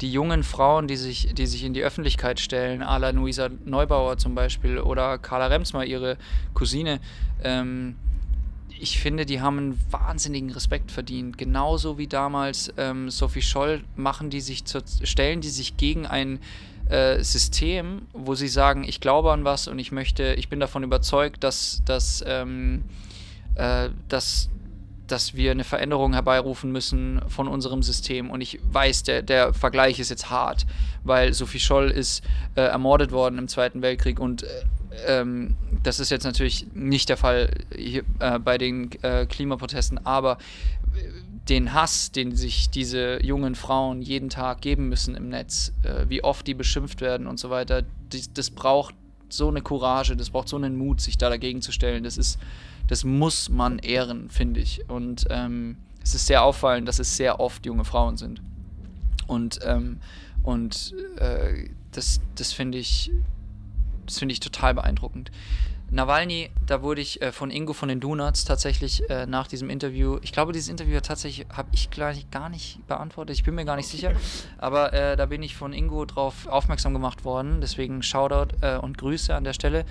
die 0.00 0.12
jungen 0.12 0.42
Frauen, 0.42 0.88
die 0.88 0.96
sich, 0.96 1.34
die 1.34 1.46
sich 1.46 1.64
in 1.64 1.74
die 1.74 1.82
Öffentlichkeit 1.82 2.40
stellen, 2.40 2.82
à 2.82 2.98
la 2.98 3.10
Luisa 3.10 3.48
Neubauer 3.64 4.18
zum 4.18 4.34
Beispiel 4.34 4.78
oder 4.78 5.18
Carla 5.18 5.46
Remsmar, 5.46 5.84
ihre 5.84 6.16
Cousine, 6.52 7.00
ähm, 7.42 7.96
ich 8.78 8.98
finde, 8.98 9.24
die 9.24 9.40
haben 9.40 9.58
einen 9.58 9.80
wahnsinnigen 9.90 10.50
Respekt 10.50 10.90
verdient. 10.90 11.38
Genauso 11.38 11.96
wie 11.96 12.08
damals 12.08 12.72
ähm, 12.76 13.08
Sophie 13.08 13.42
Scholl 13.42 13.84
machen 13.96 14.30
die 14.30 14.40
sich 14.40 14.64
zur, 14.64 14.82
stellen 15.04 15.40
die 15.40 15.48
sich 15.48 15.76
gegen 15.76 16.06
ein 16.06 16.40
äh, 16.88 17.22
System, 17.22 18.02
wo 18.12 18.34
sie 18.34 18.48
sagen, 18.48 18.84
ich 18.84 19.00
glaube 19.00 19.32
an 19.32 19.44
was 19.44 19.68
und 19.68 19.78
ich 19.78 19.92
möchte, 19.92 20.34
ich 20.34 20.48
bin 20.48 20.60
davon 20.60 20.82
überzeugt, 20.82 21.44
dass, 21.44 21.82
dass, 21.84 22.22
ähm, 22.26 22.82
äh, 23.54 23.90
dass 24.08 24.50
dass 25.14 25.36
wir 25.36 25.52
eine 25.52 25.62
Veränderung 25.62 26.14
herbeirufen 26.14 26.72
müssen 26.72 27.22
von 27.28 27.46
unserem 27.46 27.84
System. 27.84 28.30
Und 28.30 28.40
ich 28.40 28.58
weiß, 28.64 29.04
der, 29.04 29.22
der 29.22 29.54
Vergleich 29.54 30.00
ist 30.00 30.10
jetzt 30.10 30.28
hart, 30.28 30.66
weil 31.04 31.32
Sophie 31.32 31.60
Scholl 31.60 31.92
ist 31.92 32.24
äh, 32.56 32.62
ermordet 32.62 33.12
worden 33.12 33.38
im 33.38 33.46
Zweiten 33.46 33.80
Weltkrieg 33.80 34.18
und 34.18 34.42
äh, 34.42 34.48
ähm, 35.06 35.54
das 35.84 36.00
ist 36.00 36.10
jetzt 36.10 36.24
natürlich 36.24 36.66
nicht 36.74 37.08
der 37.08 37.16
Fall 37.16 37.48
hier, 37.76 38.02
äh, 38.18 38.40
bei 38.40 38.58
den 38.58 38.90
äh, 39.02 39.26
Klimaprotesten, 39.26 40.04
aber 40.04 40.38
äh, 40.96 41.48
den 41.48 41.72
Hass, 41.72 42.10
den 42.10 42.34
sich 42.34 42.70
diese 42.70 43.24
jungen 43.24 43.54
Frauen 43.54 44.02
jeden 44.02 44.30
Tag 44.30 44.62
geben 44.62 44.88
müssen 44.88 45.14
im 45.14 45.28
Netz, 45.28 45.72
äh, 45.84 46.06
wie 46.08 46.24
oft 46.24 46.44
die 46.44 46.54
beschimpft 46.54 47.00
werden 47.00 47.28
und 47.28 47.38
so 47.38 47.50
weiter, 47.50 47.84
das, 48.10 48.32
das 48.32 48.50
braucht 48.50 48.96
so 49.28 49.48
eine 49.48 49.62
Courage, 49.62 50.16
das 50.16 50.30
braucht 50.30 50.48
so 50.48 50.56
einen 50.56 50.76
Mut, 50.76 51.00
sich 51.00 51.18
da 51.18 51.28
dagegen 51.28 51.62
zu 51.62 51.72
stellen. 51.72 52.04
Das 52.04 52.16
ist 52.16 52.38
das 52.86 53.04
muss 53.04 53.48
man 53.48 53.78
ehren, 53.78 54.30
finde 54.30 54.60
ich. 54.60 54.88
Und 54.88 55.26
ähm, 55.30 55.76
es 56.02 56.14
ist 56.14 56.26
sehr 56.26 56.42
auffallend, 56.42 56.86
dass 56.86 56.98
es 56.98 57.16
sehr 57.16 57.40
oft 57.40 57.64
junge 57.64 57.84
Frauen 57.84 58.16
sind. 58.16 58.42
Und, 59.26 59.60
ähm, 59.64 59.98
und 60.42 60.94
äh, 61.16 61.70
das, 61.92 62.20
das 62.34 62.52
finde 62.52 62.78
ich, 62.78 63.10
das 64.06 64.20
ich 64.20 64.40
total 64.40 64.74
beeindruckend. 64.74 65.30
Nawalny, 65.94 66.50
da 66.66 66.82
wurde 66.82 67.00
ich 67.00 67.22
äh, 67.22 67.30
von 67.30 67.50
Ingo 67.50 67.72
von 67.72 67.88
den 67.88 68.00
Donuts 68.00 68.44
tatsächlich 68.44 69.08
äh, 69.08 69.26
nach 69.26 69.46
diesem 69.46 69.70
Interview, 69.70 70.18
ich 70.22 70.32
glaube, 70.32 70.52
dieses 70.52 70.68
Interview 70.68 70.98
tatsächlich 71.00 71.46
habe 71.50 71.68
ich 71.72 71.88
gleich 71.90 72.28
gar 72.30 72.48
nicht 72.48 72.84
beantwortet, 72.88 73.36
ich 73.36 73.44
bin 73.44 73.54
mir 73.54 73.64
gar 73.64 73.76
nicht 73.76 73.88
sicher, 73.88 74.12
aber 74.58 74.92
äh, 74.92 75.16
da 75.16 75.26
bin 75.26 75.42
ich 75.42 75.54
von 75.54 75.72
Ingo 75.72 76.04
drauf 76.04 76.48
aufmerksam 76.48 76.94
gemacht 76.94 77.24
worden, 77.24 77.60
deswegen 77.60 78.02
Shoutout 78.02 78.56
äh, 78.60 78.76
und 78.76 78.98
Grüße 78.98 79.34
an 79.34 79.44
der 79.44 79.52
Stelle 79.52 79.84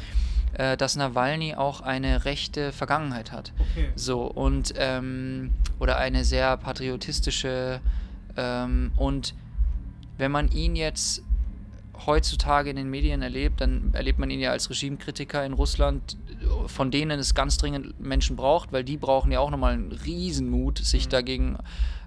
äh, 0.53 0.77
dass 0.77 0.95
Nawalny 0.95 1.55
auch 1.55 1.81
eine 1.81 2.25
rechte 2.25 2.71
Vergangenheit 2.71 3.31
hat. 3.31 3.53
Okay. 3.71 3.89
So, 3.95 4.23
und 4.23 4.73
ähm, 4.77 5.51
oder 5.79 5.97
eine 5.97 6.23
sehr 6.23 6.57
patriotistische 6.57 7.79
ähm, 8.37 8.91
und 8.95 9.33
wenn 10.17 10.31
man 10.31 10.51
ihn 10.51 10.75
jetzt 10.75 11.23
heutzutage 12.06 12.69
in 12.69 12.75
den 12.75 12.89
Medien 12.89 13.21
erlebt, 13.21 13.62
dann 13.62 13.91
erlebt 13.93 14.19
man 14.19 14.29
ihn 14.29 14.39
ja 14.39 14.51
als 14.51 14.69
Regimekritiker 14.69 15.45
in 15.45 15.53
Russland, 15.53 16.17
von 16.67 16.91
denen 16.91 17.19
es 17.19 17.36
ganz 17.36 17.58
dringend 17.58 17.99
Menschen 17.99 18.36
braucht, 18.36 18.71
weil 18.71 18.84
die 18.84 18.97
brauchen 18.97 19.32
ja 19.32 19.39
auch 19.39 19.51
nochmal 19.51 19.73
einen 19.73 19.91
Riesenmut, 19.91 20.79
sich 20.79 21.06
mhm. 21.06 21.10
dagegen 21.12 21.58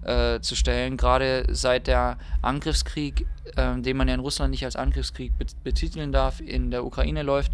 äh, 0.02 0.40
zu 0.40 0.54
stellen. 0.54 0.96
Gerade 0.96 1.46
seit 1.50 1.86
der 1.86 2.18
Angriffskrieg, 2.42 3.26
äh, 3.56 3.80
den 3.80 3.96
man 3.96 4.08
ja 4.08 4.14
in 4.14 4.20
Russland 4.20 4.50
nicht 4.50 4.64
als 4.64 4.76
Angriffskrieg 4.76 5.32
betiteln 5.62 6.12
darf, 6.12 6.40
in 6.40 6.70
der 6.70 6.84
Ukraine 6.84 7.22
läuft, 7.22 7.52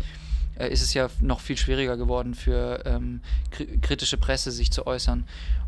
äh, 0.58 0.68
ist 0.68 0.82
es 0.82 0.94
ja 0.94 1.08
noch 1.20 1.40
viel 1.40 1.56
schwieriger 1.56 1.96
geworden 1.96 2.34
für 2.34 2.82
ähm, 2.84 3.20
kritische 3.80 4.16
Presse 4.16 4.50
sich 4.50 4.70
zu 4.70 4.86
äußern. 4.86 5.24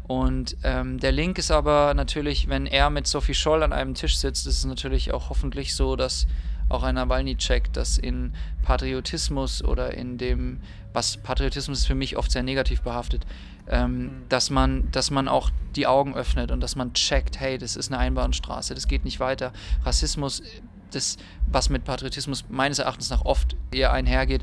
Und 0.07 0.57
ähm, 0.65 1.01
der 1.01 1.13
Link 1.13 1.39
ist 1.39 1.51
aber 1.51 1.95
natürlich, 1.95 2.49
wenn 2.49 2.67
er 2.67 2.91
mit 2.91 3.07
Sophie 3.07 3.35
Scholl 3.35 3.63
an 3.63 3.73
einem 3.73 3.95
Tisch 3.95 4.19
sitzt, 4.19 4.47
ist 4.47 4.59
es 4.59 4.65
natürlich 4.67 5.15
auch 5.15 5.31
hoffentlich 5.31 5.75
so, 5.75 5.97
dass 5.97 6.27
auch 6.69 6.83
ein 6.83 6.95
Nawalny 6.95 7.37
checkt, 7.37 7.77
dass 7.77 7.99
in 7.99 8.33
Patriotismus 8.63 9.63
oder 9.63 9.95
in 9.95 10.19
dem, 10.19 10.61
was 10.93 11.17
Patriotismus 11.19 11.81
ist 11.81 11.87
für 11.87 11.95
mich 11.95 12.17
oft 12.17 12.31
sehr 12.31 12.43
negativ 12.43 12.83
behaftet, 12.83 13.27
ähm, 13.69 13.93
mhm. 13.93 14.11
dass, 14.29 14.51
man, 14.51 14.91
dass 14.91 15.11
man 15.11 15.29
auch 15.29 15.51
die 15.77 15.87
Augen 15.87 16.15
öffnet 16.15 16.51
und 16.51 16.61
dass 16.61 16.77
man 16.77 16.93
checkt, 16.95 17.41
hey, 17.41 17.59
das 17.59 17.77
ist 17.77 17.93
eine 17.93 17.99
Einbahnstraße, 17.99 18.75
das 18.75 18.89
geht 18.89 19.05
nicht 19.05 19.21
weiter. 19.21 19.53
Rassismus, 19.85 20.43
das, 20.91 21.17
was 21.51 21.71
mit 21.71 21.85
Patriotismus 21.85 22.45
meines 22.49 22.79
Erachtens 22.79 23.11
nach 23.11 23.25
oft 23.25 23.57
eher 23.73 23.93
einhergeht, 23.93 24.43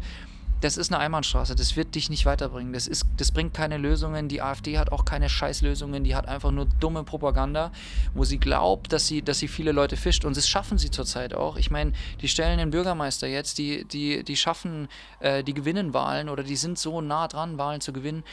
das 0.62 0.78
ist 0.78 0.92
eine 0.92 1.00
Einbahnstraße. 1.00 1.56
Das 1.56 1.76
wird 1.76 1.96
dich 1.96 2.10
nicht 2.10 2.26
weiterbringen. 2.26 2.72
Das, 2.72 2.88
ist, 2.88 3.06
das 3.18 3.32
bringt 3.32 3.54
keine 3.54 3.78
Lösungen. 3.78 4.28
Die 4.28 4.42
AfD 4.42 4.78
hat 4.78 4.92
auch 4.92 5.06
keine 5.06 5.28
Scheißlösungen. 5.28 6.04
Die 6.04 6.16
hat 6.16 6.28
einfach 6.28 6.52
nur 6.52 6.66
dumme 6.80 7.04
Propaganda, 7.04 7.72
wo 8.14 8.24
sie 8.24 8.38
glaubt, 8.38 8.94
dass 8.94 9.08
sie, 9.08 9.22
dass 9.22 9.40
sie 9.40 9.48
viele 9.48 9.72
Leute 9.72 9.98
fischt. 9.98 10.24
Und 10.24 10.38
das 10.38 10.48
schaffen 10.48 10.78
sie 10.78 10.92
zurzeit 10.92 11.34
auch. 11.34 11.58
Ich 11.58 11.72
meine, 11.72 11.94
die 12.22 12.28
stellen 12.28 12.60
den 12.60 12.70
Bürgermeister 12.70 13.28
jetzt, 13.28 13.58
die, 13.58 13.86
die, 13.86 14.24
die 14.24 14.38
schaffen, 14.38 14.88
äh, 15.20 15.44
die 15.44 15.54
gewinnen 15.54 15.94
Wahlen 15.94 16.30
oder 16.30 16.44
die 16.44 16.56
sind 16.56 16.78
so 16.78 17.02
nah 17.02 17.28
dran, 17.28 17.58
Wahlen 17.58 17.82
zu 17.82 17.92
gewinnen. 17.92 18.24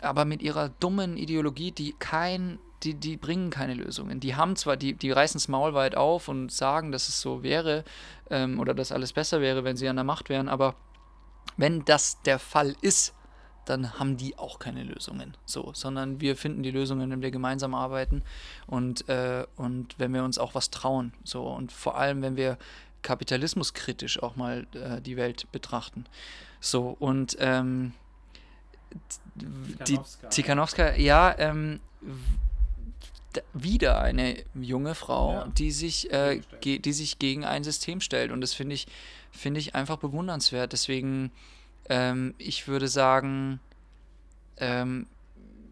Aber 0.00 0.24
mit 0.24 0.42
ihrer 0.42 0.68
dummen 0.68 1.16
Ideologie, 1.16 1.72
die 1.72 1.94
kein 1.98 2.58
die, 2.84 2.94
die 2.94 3.16
bringen 3.16 3.50
keine 3.50 3.74
Lösungen. 3.74 4.20
Die 4.20 4.36
haben 4.36 4.54
zwar, 4.54 4.76
die, 4.76 4.94
die 4.94 5.10
reißen 5.10 5.38
das 5.38 5.48
Maul 5.48 5.74
weit 5.74 5.96
auf 5.96 6.28
und 6.28 6.52
sagen, 6.52 6.92
dass 6.92 7.08
es 7.08 7.20
so 7.20 7.42
wäre 7.42 7.82
ähm, 8.30 8.60
oder 8.60 8.72
dass 8.72 8.92
alles 8.92 9.12
besser 9.12 9.40
wäre, 9.40 9.64
wenn 9.64 9.76
sie 9.76 9.88
an 9.88 9.96
der 9.96 10.04
Macht 10.04 10.28
wären, 10.28 10.48
aber 10.48 10.76
wenn 11.56 11.84
das 11.84 12.22
der 12.22 12.38
Fall 12.38 12.76
ist, 12.80 13.14
dann 13.64 13.98
haben 13.98 14.16
die 14.16 14.38
auch 14.38 14.58
keine 14.58 14.82
Lösungen. 14.82 15.36
So, 15.44 15.72
sondern 15.74 16.20
wir 16.20 16.36
finden 16.36 16.62
die 16.62 16.70
Lösungen, 16.70 17.10
wenn 17.10 17.20
wir 17.20 17.30
gemeinsam 17.30 17.74
arbeiten 17.74 18.22
und, 18.66 19.08
äh, 19.08 19.46
und 19.56 19.94
wenn 19.98 20.14
wir 20.14 20.24
uns 20.24 20.38
auch 20.38 20.54
was 20.54 20.70
trauen. 20.70 21.12
So, 21.24 21.46
und 21.46 21.70
vor 21.70 21.98
allem, 21.98 22.22
wenn 22.22 22.36
wir 22.36 22.56
kapitalismuskritisch 23.02 24.22
auch 24.22 24.36
mal 24.36 24.66
äh, 24.72 25.00
die 25.00 25.16
Welt 25.16 25.50
betrachten. 25.52 26.06
So, 26.60 26.96
und 26.98 27.36
ähm, 27.40 27.92
die 29.86 29.98
Tikhanowska, 30.30 30.96
ja, 30.96 31.36
ähm, 31.38 31.80
wieder 33.52 34.00
eine 34.00 34.42
junge 34.54 34.94
Frau, 34.94 35.32
ja. 35.34 35.48
die 35.48 35.70
sich, 35.70 36.10
äh, 36.10 36.40
die 36.64 36.92
sich 36.92 37.18
gegen 37.18 37.44
ein 37.44 37.62
System 37.62 38.00
stellt. 38.00 38.32
Und 38.32 38.40
das 38.40 38.54
finde 38.54 38.74
ich, 38.74 38.86
finde 39.30 39.60
ich 39.60 39.74
einfach 39.74 39.98
bewundernswert. 39.98 40.72
Deswegen, 40.72 41.30
ähm, 41.88 42.34
ich 42.38 42.68
würde 42.68 42.88
sagen, 42.88 43.60
ähm, 44.58 45.06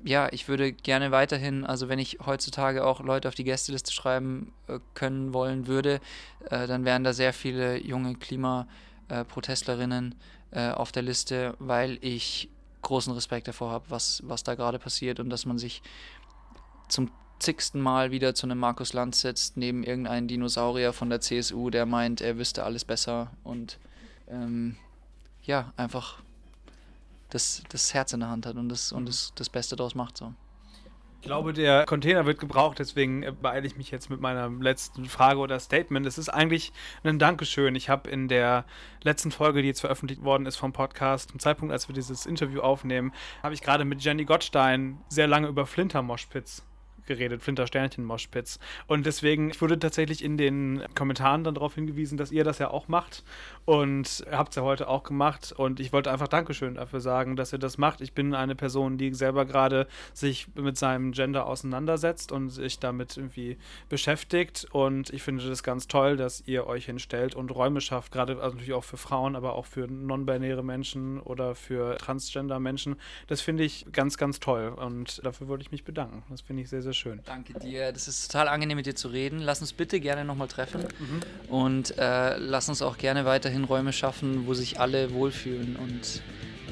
ja, 0.05 0.29
ich 0.31 0.47
würde 0.47 0.73
gerne 0.73 1.11
weiterhin, 1.11 1.67
also 1.67 1.89
wenn 1.89 1.99
ich 1.99 2.19
heutzutage 2.25 2.85
auch 2.85 3.01
Leute 3.01 3.29
auf 3.29 3.35
die 3.35 3.45
Gästeliste 3.45 3.93
schreiben 3.93 4.53
äh, 4.69 4.79
können 4.95 5.33
wollen 5.33 5.67
würde, 5.67 6.01
äh, 6.49 6.69
dann 6.69 6.85
wären 6.85 7.03
da 7.03 7.13
sehr 7.13 7.33
viele 7.33 7.83
junge 7.83 8.15
Klimaprotestlerinnen 8.15 10.15
äh, 10.53 10.71
auf 10.71 10.93
der 10.93 11.03
Liste, 11.03 11.57
weil 11.59 11.99
ich 12.03 12.49
großen 12.83 13.13
Respekt 13.13 13.49
davor 13.49 13.73
habe, 13.73 13.87
was, 13.89 14.23
was 14.25 14.45
da 14.45 14.55
gerade 14.55 14.79
passiert 14.79 15.19
und 15.19 15.29
dass 15.29 15.45
man 15.45 15.59
sich 15.59 15.83
zum 16.89 17.11
zigsten 17.39 17.81
Mal 17.81 18.11
wieder 18.11 18.35
zu 18.35 18.47
einem 18.47 18.59
Markus 18.59 18.93
Lanz 18.93 19.21
setzt, 19.21 19.57
neben 19.57 19.83
irgendeinem 19.83 20.29
Dinosaurier 20.29 20.93
von 20.93 21.11
der 21.11 21.21
CSU, 21.21 21.71
der 21.71 21.87
meint, 21.87 22.21
er 22.21 22.39
wüsste 22.39 22.65
alles 22.65 22.85
besser 22.85 23.31
und 23.45 23.79
ähm, 24.29 24.77
ja, 25.43 25.73
einfach 25.77 26.23
das, 27.31 27.63
das 27.69 27.95
Herz 27.95 28.13
in 28.13 28.21
der 28.21 28.31
Hand 28.31 28.47
hat 28.47 28.57
und 28.57 28.69
das, 28.69 28.93
und 28.93 29.07
das, 29.07 29.33
das 29.35 29.49
Beste 29.49 29.77
daraus 29.77 29.95
macht. 29.95 30.17
So. 30.17 30.33
Ich 31.21 31.29
glaube, 31.29 31.53
der 31.53 31.87
Container 31.87 32.25
wird 32.25 32.39
gebraucht, 32.39 32.79
deswegen 32.79 33.25
beeile 33.43 33.67
ich 33.67 33.77
mich 33.77 33.91
jetzt 33.91 34.11
mit 34.11 34.21
meiner 34.21 34.49
letzten 34.49 35.07
Frage 35.07 35.41
oder 35.41 35.59
Statement. 35.59 36.07
Es 36.07 36.19
ist 36.19 36.29
eigentlich 36.29 36.73
ein 37.03 37.19
Dankeschön. 37.19 37.75
Ich 37.75 37.89
habe 37.89 38.09
in 38.09 38.29
der 38.29 38.65
letzten 39.03 39.33
Folge, 39.33 39.61
die 39.63 39.69
jetzt 39.69 39.81
veröffentlicht 39.81 40.23
worden 40.23 40.47
ist 40.47 40.57
vom 40.57 40.73
Podcast, 40.73 41.31
zum 41.31 41.41
Zeitpunkt, 41.41 41.73
als 41.73 41.89
wir 41.89 41.95
dieses 41.95 42.27
Interview 42.27 42.61
aufnehmen, 42.61 43.13
habe 43.43 43.55
ich 43.55 43.63
gerade 43.63 43.85
mit 43.85 44.03
Jenny 44.03 44.25
Gottstein 44.25 44.99
sehr 45.09 45.27
lange 45.27 45.49
über 45.49 45.67
Flinter-Moshpits 45.67 46.66
geredet, 47.07 47.43
Flinter 47.43 47.67
Sternchen 47.67 48.05
Moshpits. 48.05 48.59
Und 48.87 49.07
deswegen, 49.07 49.51
ich 49.51 49.61
wurde 49.61 49.79
tatsächlich 49.79 50.23
in 50.23 50.37
den 50.37 50.83
Kommentaren 50.95 51.45
dann 51.45 51.55
darauf 51.55 51.75
hingewiesen, 51.75 52.19
dass 52.19 52.33
ihr 52.33 52.45
das 52.45 52.59
ja 52.59 52.71
auch 52.71 52.89
macht 52.89 53.25
und 53.65 54.25
habt 54.31 54.51
es 54.51 54.57
ja 54.57 54.63
heute 54.63 54.89
auch 54.89 55.03
gemacht. 55.03 55.53
Und 55.57 55.81
ich 55.81 55.93
wollte 55.93 56.11
einfach 56.11 56.29
Dankeschön 56.29 56.75
dafür 56.75 57.01
sagen, 57.01 57.37
dass 57.37 57.53
ihr 57.53 57.59
das 57.59 57.79
macht. 57.79 58.01
Ich 58.01 58.13
bin 58.13 58.35
eine 58.35 58.55
Person, 58.55 58.99
die 58.99 59.15
selber 59.15 59.45
gerade 59.45 59.87
sich 60.13 60.49
mit 60.55 60.77
seinem 60.77 61.13
Gender 61.13 61.47
auseinandersetzt 61.47 62.33
und 62.33 62.51
sich 62.51 62.79
damit 62.79 63.17
irgendwie 63.17 63.57
beschäftigt. 63.89 64.67
Und 64.71 65.11
ich 65.11 65.23
finde 65.23 65.49
das 65.49 65.63
ganz 65.63 65.89
toll, 65.89 66.17
dass 66.17 66.43
ihr 66.47 66.67
euch 66.67 66.87
hinstellt 66.87 67.35
und 67.35 67.55
Räume 67.55 67.81
schafft, 67.81 68.13
gerade 68.13 68.41
also 68.41 68.55
natürlich 68.55 68.75
auch 68.75 68.85
für 68.85 68.97
Frauen, 68.97 69.37
aber 69.37 69.55
auch 69.55 69.67
für 69.67 69.87
non-binäre 69.87 70.63
Menschen 70.63 71.21
oder 71.21 71.55
für 71.55 71.97
Transgender-Menschen. 71.99 72.97
Das 73.27 73.41
finde 73.41 73.65
ich 73.65 73.87
ganz, 73.93 74.17
ganz 74.17 74.41
toll. 74.41 74.69
Und 74.69 75.25
dafür 75.25 75.49
wollte 75.49 75.63
ich 75.63 75.71
mich 75.71 75.85
bedanken. 75.85 76.23
Das 76.31 76.41
finde 76.41 76.63
ich 76.63 76.69
sehr, 76.69 76.83
sehr 76.83 76.93
schön. 76.97 77.21
Danke 77.25 77.55
dir. 77.55 77.93
Das 77.93 78.09
ist 78.09 78.31
total 78.31 78.49
angenehm, 78.49 78.77
mit 78.77 78.87
dir 78.87 78.95
zu 78.95 79.09
reden. 79.09 79.41
Lass 79.41 79.61
uns 79.61 79.73
bitte 79.73 80.01
gerne 80.01 80.25
nochmal 80.25 80.49
treffen 80.49 80.83
mhm. 80.83 81.53
und 81.53 81.99
äh, 81.99 82.37
lass 82.37 82.69
uns 82.69 82.83
auch 82.83 82.99
gerne 82.99 83.25
weiterhin 83.25 83.65
Räume 83.65 83.93
schaffen, 83.93 84.47
wo 84.47 84.55
sich 84.55 84.81
alle 84.81 85.13
wohlfühlen. 85.13 85.77
Und 85.77 86.23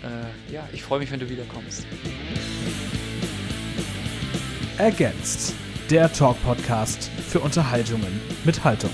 äh, 0.02 0.52
ja, 0.52 0.68
ich 0.72 0.82
freue 0.82 0.98
mich, 0.98 1.10
wenn 1.10 1.20
du 1.20 1.28
wiederkommst. 1.28 1.86
Ergänzt. 4.78 5.54
Der 5.90 6.10
Talk-Podcast 6.10 7.10
für 7.28 7.40
Unterhaltungen 7.40 8.20
mit 8.44 8.64
Haltung. 8.64 8.90